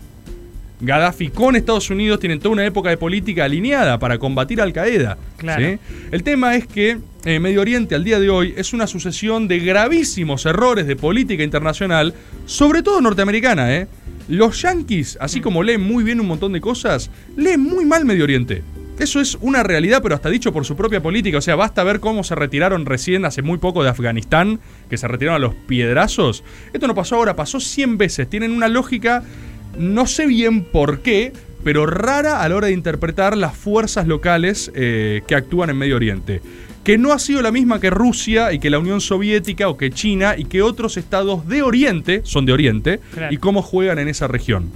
Gaddafi 0.80 1.28
con 1.32 1.58
Estados 1.58 1.90
Unidos 1.90 2.22
tienen 2.22 2.40
toda 2.40 2.54
una 2.54 2.66
época 2.66 2.90
de 2.90 2.96
política 2.96 3.44
alineada 3.44 4.00
para 4.00 4.20
combatir 4.20 4.62
a 4.62 4.64
Al 4.64 4.72
Qaeda. 4.72 5.18
Claro. 5.36 5.68
¿sí? 5.68 5.80
El 6.12 6.24
tema 6.24 6.56
es 6.56 6.66
que 6.66 7.00
eh, 7.26 7.40
Medio 7.42 7.60
Oriente 7.60 7.94
al 7.94 8.06
día 8.06 8.22
de 8.22 8.30
hoy 8.30 8.54
es 8.56 8.72
una 8.72 8.88
sucesión 8.88 9.50
de 9.50 9.60
gravísimos 9.60 10.46
errores 10.46 10.88
de 10.88 10.96
política 10.96 11.44
internacional, 11.44 12.14
sobre 12.46 12.84
todo 12.84 13.02
norteamericana. 13.02 13.76
¿eh? 13.76 13.90
Los 14.30 14.62
yanquis, 14.62 15.18
así 15.20 15.42
como 15.42 15.62
leen 15.62 15.82
muy 15.82 16.06
bien 16.06 16.22
un 16.22 16.28
montón 16.28 16.54
de 16.54 16.62
cosas, 16.62 17.10
leen 17.36 17.60
muy 17.60 17.84
mal 17.84 18.06
Medio 18.06 18.24
Oriente. 18.24 18.64
Eso 19.00 19.20
es 19.22 19.38
una 19.42 19.62
realidad, 19.64 20.02
pero 20.02 20.16
hasta 20.16 20.30
dicho 20.30 20.52
por 20.52 20.66
su 20.66 20.76
propia 20.76 21.02
política. 21.02 21.38
O 21.38 21.42
sea, 21.42 21.56
basta 21.56 21.84
ver 21.84 22.00
cómo 22.00 22.24
se 22.24 22.34
retiraron 22.36 22.86
recién 22.86 23.26
hace 23.26 23.42
muy 23.44 23.60
poco 23.60 23.84
de 23.84 23.90
Afganistán, 23.90 24.60
que 24.90 24.98
se 24.98 25.08
retiraron 25.08 25.36
a 25.42 25.46
los 25.46 25.54
piedrazos. 25.56 26.44
Esto 26.74 26.88
no 26.88 26.96
pasó 26.96 27.16
ahora, 27.16 27.36
pasó 27.36 27.60
100 27.60 27.98
veces. 28.00 28.28
Tienen 28.30 28.52
una 28.52 28.68
lógica, 28.68 29.24
no 29.78 30.08
sé 30.08 30.26
bien 30.26 30.64
por 30.64 31.02
qué, 31.02 31.32
pero 31.64 31.86
rara 31.86 32.42
a 32.42 32.50
la 32.50 32.56
hora 32.56 32.68
de 32.68 32.74
interpretar 32.74 33.38
las 33.38 33.56
fuerzas 33.56 34.08
locales 34.08 34.72
eh, 34.74 35.22
que 35.28 35.36
actúan 35.36 35.70
en 35.70 35.78
Medio 35.78 35.96
Oriente. 35.98 36.42
Que 36.84 36.98
no 36.98 37.12
ha 37.12 37.20
sido 37.20 37.42
la 37.42 37.52
misma 37.52 37.80
que 37.82 37.90
Rusia 37.90 38.54
y 38.54 38.60
que 38.60 38.70
la 38.70 38.80
Unión 38.80 39.02
Soviética 39.02 39.68
o 39.68 39.78
que 39.78 39.92
China 39.92 40.36
y 40.38 40.46
que 40.46 40.62
otros 40.62 40.96
estados 40.98 41.46
de 41.48 41.62
Oriente, 41.62 42.22
son 42.24 42.46
de 42.46 42.54
Oriente, 42.54 43.00
Claro. 43.14 43.34
y 43.34 43.38
cómo 43.38 43.62
juegan 43.62 44.00
en 44.00 44.08
esa 44.08 44.28
región. 44.28 44.72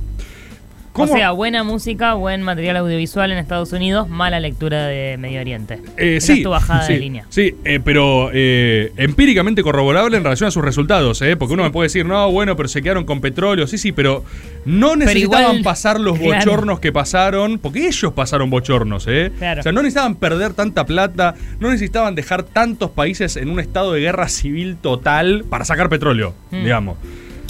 O 0.94 1.08
sea, 1.08 1.32
buena 1.32 1.64
música, 1.64 2.14
buen 2.16 2.42
material 2.42 2.76
audiovisual 2.78 3.32
en 3.32 3.38
Estados 3.38 3.72
Unidos, 3.72 4.10
mala 4.10 4.40
lectura 4.42 4.88
de 4.88 5.18
Medio 5.18 5.40
Oriente. 5.40 5.80
Eh, 5.98 6.18
Esa 6.18 6.28
sí, 6.28 6.34
es 6.40 6.44
tu 6.44 6.50
bajada 6.50 6.82
sí, 6.86 6.94
de 6.94 7.00
línea. 7.00 7.26
Sí, 7.30 7.56
eh, 7.64 7.80
pero 7.84 8.30
eh, 8.34 8.92
empíricamente 8.98 9.64
corroborable 9.64 10.18
en 10.18 10.24
relación 10.24 10.50
a 10.50 10.52
sus 10.52 10.64
resultados, 10.64 11.22
¿eh? 11.22 11.38
Porque 11.38 11.54
uno 11.54 11.64
me 11.64 11.72
puede 11.72 11.86
decir, 11.86 12.06
no, 12.06 12.30
bueno, 12.32 12.58
pero 12.58 12.68
se 12.68 12.82
quedaron 12.82 13.06
con 13.06 13.22
petróleo, 13.22 13.68
sí, 13.68 13.78
sí, 13.78 13.92
pero 13.94 14.24
no 14.66 14.96
necesitaban 14.98 15.44
igual, 15.58 15.64
pasar 15.64 16.00
los 16.00 16.20
claro. 16.20 16.36
bochornos 16.46 16.80
que 16.82 16.92
pasaron, 16.92 17.58
porque 17.60 17.88
ellos 17.88 18.12
pasaron 18.14 18.50
bochornos, 18.50 19.06
¿eh? 19.08 19.32
Claro. 19.38 19.62
O 19.62 19.64
sea, 19.64 19.72
no 19.72 19.82
necesitaban 19.82 20.16
perder 20.16 20.54
tanta 20.54 20.86
plata, 20.86 21.36
no 21.60 21.70
necesitaban 21.70 22.16
dejar 22.16 22.44
tantos 22.44 22.92
países 22.92 23.38
en 23.38 23.50
un 23.50 23.60
estado 23.62 23.94
de 23.94 24.02
guerra 24.02 24.28
civil 24.28 24.76
total 24.82 25.46
para 25.50 25.64
sacar 25.64 25.88
petróleo, 25.90 26.34
Mm. 26.52 26.64
digamos. 26.64 26.98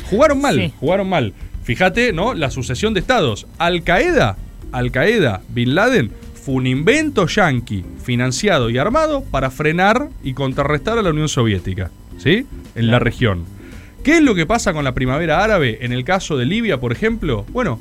Jugaron 0.10 0.42
mal, 0.42 0.56
Sí. 0.56 0.74
jugaron 0.80 1.10
mal. 1.10 1.34
Fíjate, 1.64 2.14
¿no? 2.14 2.34
La 2.34 2.52
sucesión 2.52 2.94
de 2.94 3.00
estados. 3.00 3.48
Al 3.58 3.84
Qaeda, 3.84 4.38
Al 4.72 4.92
Qaeda, 4.92 5.42
Bin 5.50 5.76
Laden, 5.76 6.12
fue 6.34 6.56
un 6.56 6.68
invento 6.68 7.28
yanqui, 7.28 7.86
financiado 8.04 8.70
y 8.70 8.78
armado 8.78 9.24
para 9.24 9.52
frenar 9.52 10.10
y 10.24 10.34
contrarrestar 10.34 10.98
a 10.98 11.04
la 11.04 11.12
Unión 11.12 11.30
Soviética, 11.30 11.92
¿sí? 12.18 12.48
En 12.76 12.88
la 12.88 12.98
región. 12.98 13.46
¿Qué 14.04 14.18
es 14.18 14.22
lo 14.24 14.34
que 14.34 14.48
pasa 14.48 14.74
con 14.74 14.84
la 14.84 14.96
primavera 14.96 15.44
árabe 15.44 15.78
en 15.82 15.94
el 15.94 16.04
caso 16.04 16.36
de 16.38 16.46
Libia, 16.46 16.80
por 16.80 16.92
ejemplo? 16.92 17.46
Bueno, 17.50 17.80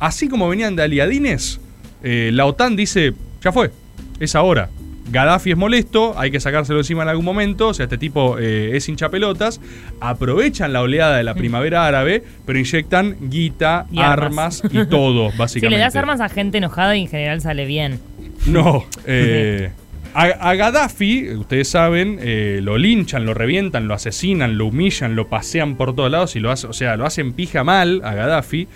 así 0.00 0.28
como 0.28 0.48
venían 0.48 0.74
de 0.74 0.82
aliadines, 0.82 1.60
eh, 2.02 2.30
la 2.32 2.46
OTAN 2.46 2.74
dice, 2.74 3.14
ya 3.42 3.52
fue, 3.52 3.70
es 4.18 4.34
ahora. 4.34 4.70
Gaddafi 5.10 5.50
es 5.50 5.56
molesto, 5.56 6.14
hay 6.18 6.30
que 6.30 6.40
sacárselo 6.40 6.78
encima 6.78 7.02
en 7.02 7.08
algún 7.08 7.24
momento, 7.24 7.68
o 7.68 7.74
sea, 7.74 7.84
este 7.84 7.98
tipo 7.98 8.38
eh, 8.38 8.76
es 8.76 8.88
hincha 8.88 9.08
pelotas, 9.08 9.60
aprovechan 10.00 10.72
la 10.72 10.82
oleada 10.82 11.16
de 11.16 11.24
la 11.24 11.34
primavera 11.34 11.86
árabe, 11.86 12.22
pero 12.46 12.58
inyectan 12.58 13.16
guita, 13.20 13.86
Y 13.90 14.00
armas. 14.00 14.62
y 14.70 14.86
todo, 14.86 15.30
Si 15.32 15.38
básicamente. 15.38 15.76
le 15.76 15.82
das 15.82 15.96
armas 15.96 16.20
a 16.20 16.28
gente 16.28 16.58
enojada 16.58 16.96
y 16.96 17.02
en 17.02 17.08
general 17.08 17.40
sale 17.40 17.66
bien. 17.66 17.98
No. 18.46 18.86
eh, 19.06 19.70
a, 20.14 20.22
a 20.24 20.54
Gaddafi, 20.54 21.30
ustedes 21.34 21.68
saben, 21.68 22.18
eh, 22.20 22.60
lo 22.62 22.78
linchan, 22.78 23.24
lo 23.26 23.34
revientan, 23.34 23.88
lo 23.88 23.94
asesinan, 23.94 24.58
lo 24.58 24.66
humillan, 24.66 25.14
lo 25.16 25.28
pasean 25.28 25.76
por 25.76 25.94
todos 25.94 26.10
lados 26.10 26.36
y 26.36 26.40
lo 26.40 26.50
hace, 26.50 26.66
o 26.66 26.72
sea, 26.72 26.96
lo 26.96 27.06
hacen 27.06 27.32
pija 27.32 27.64
mal 27.64 28.00
a 28.04 28.14
Gaddafi. 28.14 28.66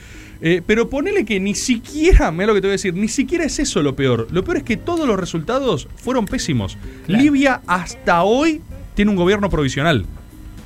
Eh, 0.47 0.61
pero 0.67 0.91
ponele 0.91 1.25
que 1.25 1.41
ni 1.41 1.55
siquiera, 1.55 2.31
mira 2.31 2.49
lo 2.49 2.55
que 2.55 2.61
te 2.61 2.67
voy 2.67 2.73
a 2.73 2.79
decir, 2.79 2.93
ni 2.93 3.09
siquiera 3.09 3.45
es 3.45 3.59
eso 3.59 3.83
lo 3.83 3.97
peor. 3.97 4.29
Lo 4.31 4.45
peor 4.45 4.59
es 4.59 4.63
que 4.63 4.77
todos 4.77 5.09
los 5.09 5.19
resultados 5.19 5.89
fueron 5.97 6.27
pésimos. 6.27 6.77
Claro. 7.07 7.25
Libia 7.25 7.63
hasta 7.67 8.23
hoy 8.25 8.61
tiene 8.95 9.11
un 9.11 9.17
gobierno 9.17 9.49
provisional. 9.49 10.05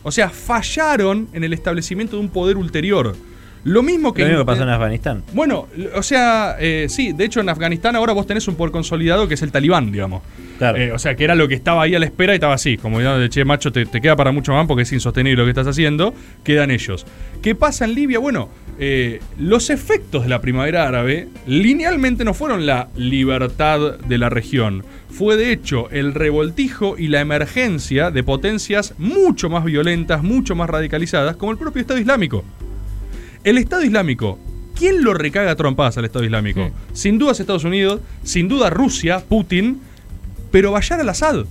O 0.03 0.11
sea, 0.11 0.31
fallaron 0.31 1.29
en 1.33 1.45
el 1.45 1.53
establecimiento 1.53 2.17
de 2.17 2.23
un 2.23 2.29
poder 2.29 2.57
ulterior. 2.57 3.15
Lo 3.65 3.83
mismo 3.83 4.13
que... 4.13 4.23
Lo 4.23 4.29
mismo 4.29 4.43
que 4.43 4.47
pasó 4.47 4.63
en 4.63 4.69
Afganistán. 4.69 5.23
Bueno, 5.33 5.69
o 5.95 6.03
sea, 6.03 6.57
eh, 6.59 6.87
sí, 6.89 7.13
de 7.13 7.25
hecho 7.25 7.41
en 7.41 7.49
Afganistán 7.49 7.97
ahora 7.97 8.13
vos 8.13 8.27
tenés 8.27 8.47
un 8.49 8.57
poder 8.57 8.73
consolidado 8.73 9.29
que 9.29 9.35
es 9.35 9.43
el 9.43 9.53
talibán, 9.53 9.91
digamos. 9.93 10.23
Claro. 10.59 10.79
Eh, 10.79 10.93
o 10.93 10.99
sea, 10.99 11.15
que 11.15 11.25
era 11.25 11.35
lo 11.35 11.47
que 11.49 11.55
estaba 11.55 11.83
ahí 11.83 11.95
a 11.95 11.99
la 11.99 12.07
espera 12.07 12.33
y 12.33 12.37
estaba 12.37 12.55
así, 12.55 12.77
como 12.77 12.99
de 13.01 13.29
che, 13.29 13.45
macho, 13.45 13.71
te, 13.71 13.87
te 13.87 14.01
queda 14.01 14.17
para 14.17 14.33
mucho 14.33 14.53
más 14.53 14.67
porque 14.67 14.83
es 14.83 14.93
insostenible 14.93 15.39
lo 15.39 15.45
que 15.45 15.51
estás 15.51 15.67
haciendo, 15.67 16.15
quedan 16.43 16.71
ellos. 16.71 17.07
¿Qué 17.43 17.55
pasa 17.55 17.85
en 17.85 17.95
Libia? 17.95 18.19
Bueno, 18.19 18.49
eh, 18.81 19.21
los 19.39 19.71
efectos 19.71 20.25
de 20.25 20.29
la 20.29 20.41
primavera 20.41 20.87
árabe 20.87 21.29
linealmente 21.47 22.25
no 22.25 22.35
fueron 22.35 22.67
la 22.67 22.89
libertad 22.97 23.99
de 23.99 24.19
la 24.19 24.29
región, 24.31 24.85
fue 25.11 25.37
de 25.37 25.53
hecho 25.53 25.89
el 25.91 26.15
revoltijo 26.15 26.97
y 26.99 27.09
la 27.09 27.21
emergencia 27.21 28.11
de 28.11 28.23
potencias 28.23 28.95
mucho 28.99 29.49
más 29.51 29.65
violentas, 29.65 30.23
mucho 30.23 30.55
más 30.55 30.71
radicalizadas, 30.71 31.37
como 31.37 31.53
el 31.53 31.59
propio 31.59 31.81
Estado 31.81 31.99
Islámico. 31.99 32.45
El 33.45 33.59
Estado 33.59 33.85
Islámico, 33.85 34.39
¿quién 34.77 35.03
lo 35.03 35.15
recaga 35.15 35.51
a 35.51 35.57
trompadas 35.57 35.97
al 35.99 36.05
Estado 36.05 36.25
Islámico? 36.25 36.67
Hmm. 36.67 36.73
Sin 36.95 37.19
duda 37.19 37.33
es 37.33 37.41
Estados 37.41 37.65
Unidos, 37.65 38.01
sin 38.25 38.49
duda 38.49 38.71
Rusia, 38.71 39.23
Putin, 39.29 39.81
pero 40.51 40.73
Bayar 40.73 41.01
al-Assad. 41.01 41.47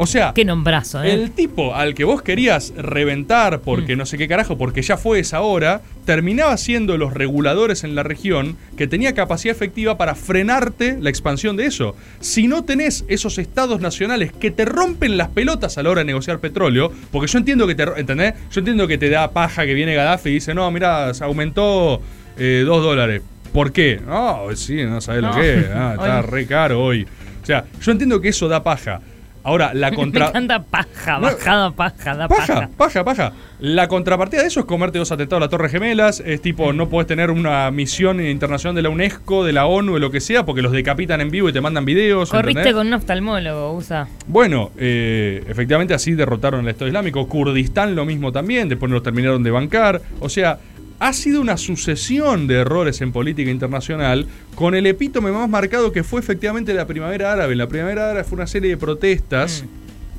O 0.00 0.06
sea, 0.06 0.32
Qué 0.32 0.44
nombrazo, 0.44 1.02
¿eh? 1.02 1.12
el 1.12 1.32
tipo 1.32 1.74
al 1.74 1.94
que 1.94 2.04
vos 2.04 2.22
querías 2.22 2.72
reventar 2.76 3.60
porque 3.62 3.96
Mm. 3.96 3.98
no 3.98 4.06
sé 4.06 4.16
qué 4.16 4.28
carajo, 4.28 4.56
porque 4.56 4.80
ya 4.80 4.96
fue 4.96 5.18
esa 5.18 5.40
hora, 5.40 5.82
terminaba 6.04 6.56
siendo 6.56 6.96
los 6.96 7.12
reguladores 7.12 7.82
en 7.82 7.94
la 7.96 8.04
región 8.04 8.56
que 8.76 8.86
tenía 8.86 9.12
capacidad 9.14 9.54
efectiva 9.56 9.98
para 9.98 10.14
frenarte 10.14 10.96
la 11.00 11.10
expansión 11.10 11.56
de 11.56 11.66
eso. 11.66 11.96
Si 12.20 12.46
no 12.46 12.64
tenés 12.64 13.04
esos 13.08 13.38
estados 13.38 13.80
nacionales 13.80 14.32
que 14.32 14.50
te 14.52 14.64
rompen 14.64 15.16
las 15.16 15.28
pelotas 15.28 15.78
a 15.78 15.82
la 15.82 15.90
hora 15.90 16.00
de 16.02 16.06
negociar 16.06 16.38
petróleo, 16.38 16.92
porque 17.10 17.26
yo 17.26 17.38
entiendo 17.38 17.66
que 17.66 17.74
te, 17.74 17.82
¿entendés? 17.96 18.34
Yo 18.52 18.60
entiendo 18.60 18.86
que 18.86 18.98
te 18.98 19.10
da 19.10 19.32
paja 19.32 19.66
que 19.66 19.74
viene 19.74 19.94
Gaddafi 19.94 20.30
y 20.30 20.34
dice, 20.34 20.54
no, 20.54 20.70
mira, 20.70 21.12
se 21.12 21.24
aumentó 21.24 22.00
eh, 22.38 22.62
dos 22.64 22.82
dólares. 22.84 23.22
¿Por 23.52 23.72
qué? 23.72 24.00
No, 24.06 24.44
sí, 24.54 24.84
no 24.84 25.00
sabés 25.00 25.22
No. 25.22 25.30
lo 25.30 25.34
que 25.40 25.58
es. 25.58 25.66
Ah, 25.74 25.94
está 25.98 26.22
re 26.22 26.46
caro 26.46 26.84
hoy. 26.84 27.06
O 27.42 27.46
sea, 27.46 27.64
yo 27.82 27.90
entiendo 27.92 28.20
que 28.20 28.28
eso 28.28 28.46
da 28.46 28.62
paja. 28.62 29.00
Ahora, 29.44 29.72
la 29.74 29.90
Me 29.90 29.96
contra... 29.96 30.28
encanta 30.28 30.62
paja, 30.62 31.14
No. 31.18 31.20
bajada 31.22 31.70
paja, 31.72 32.14
da 32.16 32.28
Paja, 32.28 32.46
paja. 32.54 32.68
paja, 32.76 33.04
paja. 33.04 33.32
La 33.60 33.88
contrapartida 33.88 34.42
de 34.42 34.48
eso 34.48 34.60
es 34.60 34.66
comerte 34.66 34.98
dos 34.98 35.10
atentados 35.10 35.42
a 35.42 35.46
la 35.46 35.50
Torre 35.50 35.68
Gemelas. 35.68 36.20
Es 36.24 36.40
tipo, 36.42 36.72
no 36.72 36.88
puedes 36.88 37.06
tener 37.08 37.30
una 37.30 37.70
misión 37.70 38.20
internacional 38.24 38.74
de 38.76 38.82
la 38.82 38.88
UNESCO, 38.90 39.44
de 39.44 39.52
la 39.52 39.66
ONU, 39.66 39.94
de 39.94 40.00
lo 40.00 40.10
que 40.10 40.20
sea, 40.20 40.44
porque 40.44 40.62
los 40.62 40.72
decapitan 40.72 41.20
en 41.20 41.30
vivo 41.30 41.48
y 41.48 41.52
te 41.52 41.60
mandan 41.60 41.84
videos. 41.84 42.30
Corriste 42.30 42.60
¿entendés? 42.60 42.74
con 42.74 42.86
un 42.86 42.92
oftalmólogo, 42.94 43.72
usa. 43.74 44.06
Bueno, 44.26 44.70
eh, 44.78 45.42
efectivamente 45.48 45.94
así 45.94 46.12
derrotaron 46.12 46.60
al 46.60 46.68
Estado 46.68 46.86
Islámico. 46.88 47.26
Kurdistán 47.28 47.96
lo 47.96 48.04
mismo 48.04 48.30
también, 48.32 48.68
después 48.68 48.90
nos 48.92 49.02
terminaron 49.02 49.42
de 49.42 49.50
bancar. 49.50 50.02
O 50.20 50.28
sea, 50.28 50.58
ha 51.00 51.12
sido 51.12 51.40
una 51.40 51.56
sucesión 51.56 52.46
de 52.46 52.56
errores 52.56 53.00
en 53.00 53.12
política 53.12 53.50
internacional 53.50 54.26
con 54.54 54.74
el 54.74 54.86
epítome 54.86 55.30
más 55.30 55.48
marcado 55.48 55.92
que 55.92 56.02
fue 56.04 56.20
efectivamente 56.20 56.74
la 56.74 56.86
primavera 56.86 57.32
árabe. 57.32 57.54
La 57.54 57.68
primavera 57.68 58.10
árabe 58.10 58.24
fue 58.24 58.36
una 58.36 58.46
serie 58.46 58.70
de 58.70 58.76
protestas 58.76 59.64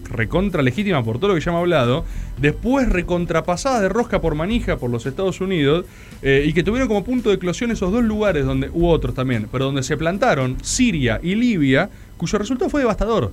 recontra 0.09 0.61
legítimas 0.61 1.03
por 1.03 1.17
todo 1.17 1.29
lo 1.29 1.35
que 1.35 1.41
ya 1.41 1.51
hemos 1.51 1.59
hablado, 1.59 2.03
después 2.37 2.89
recontrapasadas 2.89 3.81
de 3.81 3.89
rosca 3.89 4.19
por 4.21 4.35
manija 4.35 4.77
por 4.77 4.89
los 4.89 5.05
Estados 5.05 5.39
Unidos 5.39 5.85
eh, 6.21 6.45
y 6.47 6.53
que 6.53 6.63
tuvieron 6.63 6.87
como 6.87 7.03
punto 7.03 7.29
de 7.29 7.35
eclosión 7.35 7.71
esos 7.71 7.91
dos 7.91 8.03
lugares 8.03 8.45
donde 8.45 8.69
hubo 8.69 8.89
otros 8.89 9.15
también, 9.15 9.47
pero 9.51 9.65
donde 9.65 9.83
se 9.83 9.97
plantaron 9.97 10.57
Siria 10.63 11.19
y 11.21 11.35
Libia, 11.35 11.89
cuyo 12.17 12.37
resultado 12.37 12.69
fue 12.69 12.81
devastador. 12.81 13.31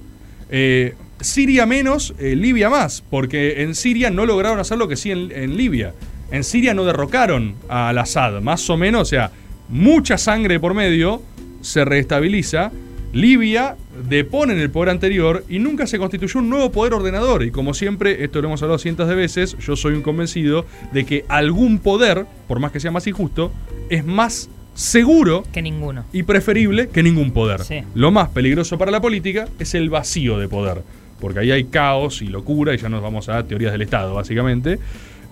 Eh, 0.50 0.94
Siria 1.20 1.66
menos, 1.66 2.14
eh, 2.18 2.36
Libia 2.36 2.68
más, 2.68 3.02
porque 3.08 3.62
en 3.62 3.74
Siria 3.74 4.10
no 4.10 4.26
lograron 4.26 4.60
hacer 4.60 4.78
lo 4.78 4.86
que 4.86 4.96
sí 4.96 5.10
en, 5.10 5.32
en 5.32 5.56
Libia. 5.56 5.94
En 6.30 6.44
Siria 6.44 6.74
no 6.74 6.84
derrocaron 6.84 7.54
al 7.68 7.98
Assad, 7.98 8.40
más 8.40 8.68
o 8.70 8.76
menos, 8.76 9.02
o 9.02 9.04
sea, 9.04 9.30
mucha 9.68 10.18
sangre 10.18 10.58
por 10.60 10.74
medio, 10.74 11.22
se 11.60 11.84
reestabiliza. 11.84 12.72
Libia 13.12 13.76
depone 14.08 14.52
en 14.52 14.58
el 14.58 14.70
poder 14.70 14.90
anterior 14.90 15.44
y 15.48 15.58
nunca 15.58 15.86
se 15.86 15.98
constituyó 15.98 16.40
un 16.40 16.50
nuevo 16.50 16.70
poder 16.70 16.92
ordenador. 16.92 17.44
Y 17.44 17.50
como 17.50 17.72
siempre, 17.72 18.24
esto 18.24 18.42
lo 18.42 18.48
hemos 18.48 18.62
hablado 18.62 18.78
cientos 18.78 19.08
de 19.08 19.14
veces, 19.14 19.56
yo 19.58 19.74
soy 19.76 19.94
un 19.94 20.02
convencido 20.02 20.66
de 20.92 21.06
que 21.06 21.24
algún 21.28 21.78
poder, 21.78 22.26
por 22.46 22.60
más 22.60 22.72
que 22.72 22.80
sea 22.80 22.90
más 22.90 23.06
injusto, 23.06 23.52
es 23.88 24.04
más 24.04 24.50
seguro 24.74 25.44
Que 25.52 25.62
ninguno. 25.62 26.04
y 26.12 26.24
preferible 26.24 26.88
que 26.88 27.02
ningún 27.02 27.30
poder. 27.30 27.62
Sí. 27.64 27.82
Lo 27.94 28.10
más 28.10 28.28
peligroso 28.28 28.76
para 28.76 28.90
la 28.90 29.00
política 29.00 29.48
es 29.58 29.74
el 29.74 29.88
vacío 29.88 30.38
de 30.38 30.48
poder, 30.48 30.82
porque 31.18 31.38
ahí 31.38 31.50
hay 31.52 31.64
caos 31.64 32.20
y 32.20 32.26
locura 32.26 32.74
y 32.74 32.78
ya 32.78 32.90
nos 32.90 33.00
vamos 33.02 33.30
a 33.30 33.42
teorías 33.44 33.72
del 33.72 33.82
Estado, 33.82 34.12
básicamente. 34.14 34.78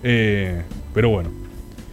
Eh, 0.03 0.61
pero 0.93 1.09
bueno, 1.09 1.29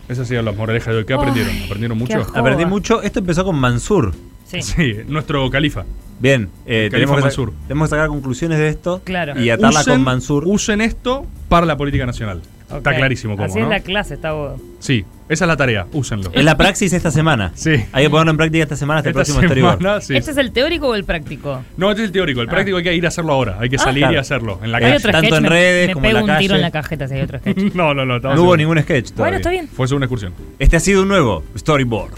esas 0.08 0.26
serían 0.28 0.44
las 0.44 0.56
moralejas 0.56 0.88
de 0.92 0.98
hoy. 0.98 1.04
¿Qué 1.04 1.14
aprendieron? 1.14 1.52
Ay, 1.52 1.64
¿Aprendieron 1.66 1.98
mucho? 1.98 2.26
Aprendí 2.34 2.66
mucho. 2.66 3.02
Esto 3.02 3.20
empezó 3.20 3.44
con 3.44 3.56
Mansur. 3.56 4.12
Sí. 4.46 4.60
Sí, 4.62 4.96
nuestro 5.08 5.48
califa. 5.50 5.84
Bien, 6.20 6.48
eh, 6.66 6.88
califa 6.90 6.90
tenemos, 6.90 7.16
que 7.16 7.22
Mansur. 7.22 7.52
tenemos 7.66 7.88
que 7.88 7.90
sacar 7.96 8.08
conclusiones 8.08 8.58
de 8.58 8.68
esto 8.68 9.00
Claro. 9.04 9.40
y 9.40 9.50
atarla 9.50 9.80
Usen- 9.80 9.92
con 9.94 10.02
Mansur. 10.04 10.44
Usen 10.46 10.80
esto 10.80 11.26
para 11.48 11.66
la 11.66 11.76
política 11.76 12.06
nacional. 12.06 12.42
Está 12.74 12.94
clarísimo 12.94 13.34
cómo, 13.34 13.46
Así 13.46 13.58
¿no? 13.58 13.64
es 13.64 13.70
la 13.70 13.80
clase, 13.80 14.14
está 14.14 14.32
vos. 14.32 14.60
Sí, 14.78 15.04
esa 15.32 15.44
es 15.44 15.48
la 15.48 15.56
tarea, 15.56 15.86
úsenlo. 15.92 16.30
Es 16.32 16.44
la 16.44 16.56
praxis 16.56 16.92
esta 16.92 17.10
semana. 17.10 17.52
Sí. 17.54 17.70
Hay 17.92 18.04
que 18.04 18.10
ponerlo 18.10 18.30
en 18.32 18.36
práctica 18.36 18.62
esta 18.64 18.76
semana 18.76 18.98
hasta 18.98 19.08
el 19.10 19.14
próximo 19.14 19.40
storyboard. 19.42 19.78
semana, 19.78 20.00
sí. 20.00 20.16
¿Este 20.16 20.30
es 20.30 20.36
el 20.36 20.52
teórico 20.52 20.88
o 20.88 20.94
el 20.94 21.04
práctico? 21.04 21.62
No, 21.76 21.90
este 21.90 22.02
es 22.02 22.06
el 22.08 22.12
teórico. 22.12 22.40
El 22.40 22.48
práctico 22.48 22.76
hay 22.78 22.82
que 22.84 22.94
ir 22.94 23.04
a 23.04 23.08
hacerlo 23.08 23.32
ahora. 23.32 23.56
Hay 23.60 23.68
que 23.68 23.78
salir 23.78 24.02
claro. 24.02 24.14
y 24.14 24.16
hacerlo 24.18 24.60
en 24.62 24.72
la 24.72 24.80
calle. 24.80 25.00
tanto 25.00 25.18
sketch, 25.18 25.34
en 25.34 25.42
me- 25.42 25.48
redes 25.48 25.86
me 25.88 25.92
como 25.94 26.06
en 26.06 26.14
pego 26.14 26.26
la 26.26 26.32
un 26.34 26.38
tiro 26.38 26.52
calle. 26.52 26.56
en 26.56 26.62
la 26.62 26.70
cajeta 26.70 27.08
si 27.08 27.14
hay 27.14 27.20
otro 27.22 27.38
sketch. 27.38 27.58
No, 27.74 27.94
no, 27.94 28.04
no. 28.04 28.18
No 28.18 28.42
hubo 28.42 28.54
en- 28.54 28.58
ningún 28.58 28.78
sketch 28.82 29.10
todavía. 29.10 29.22
bueno, 29.24 29.36
está 29.38 29.50
bien. 29.50 29.68
Fue 29.68 29.86
solo 29.88 29.96
una 29.98 30.06
excursión. 30.06 30.32
Este 30.58 30.76
ha 30.76 30.80
sido 30.80 31.02
un 31.02 31.08
nuevo 31.08 31.42
storyboard. 31.56 32.12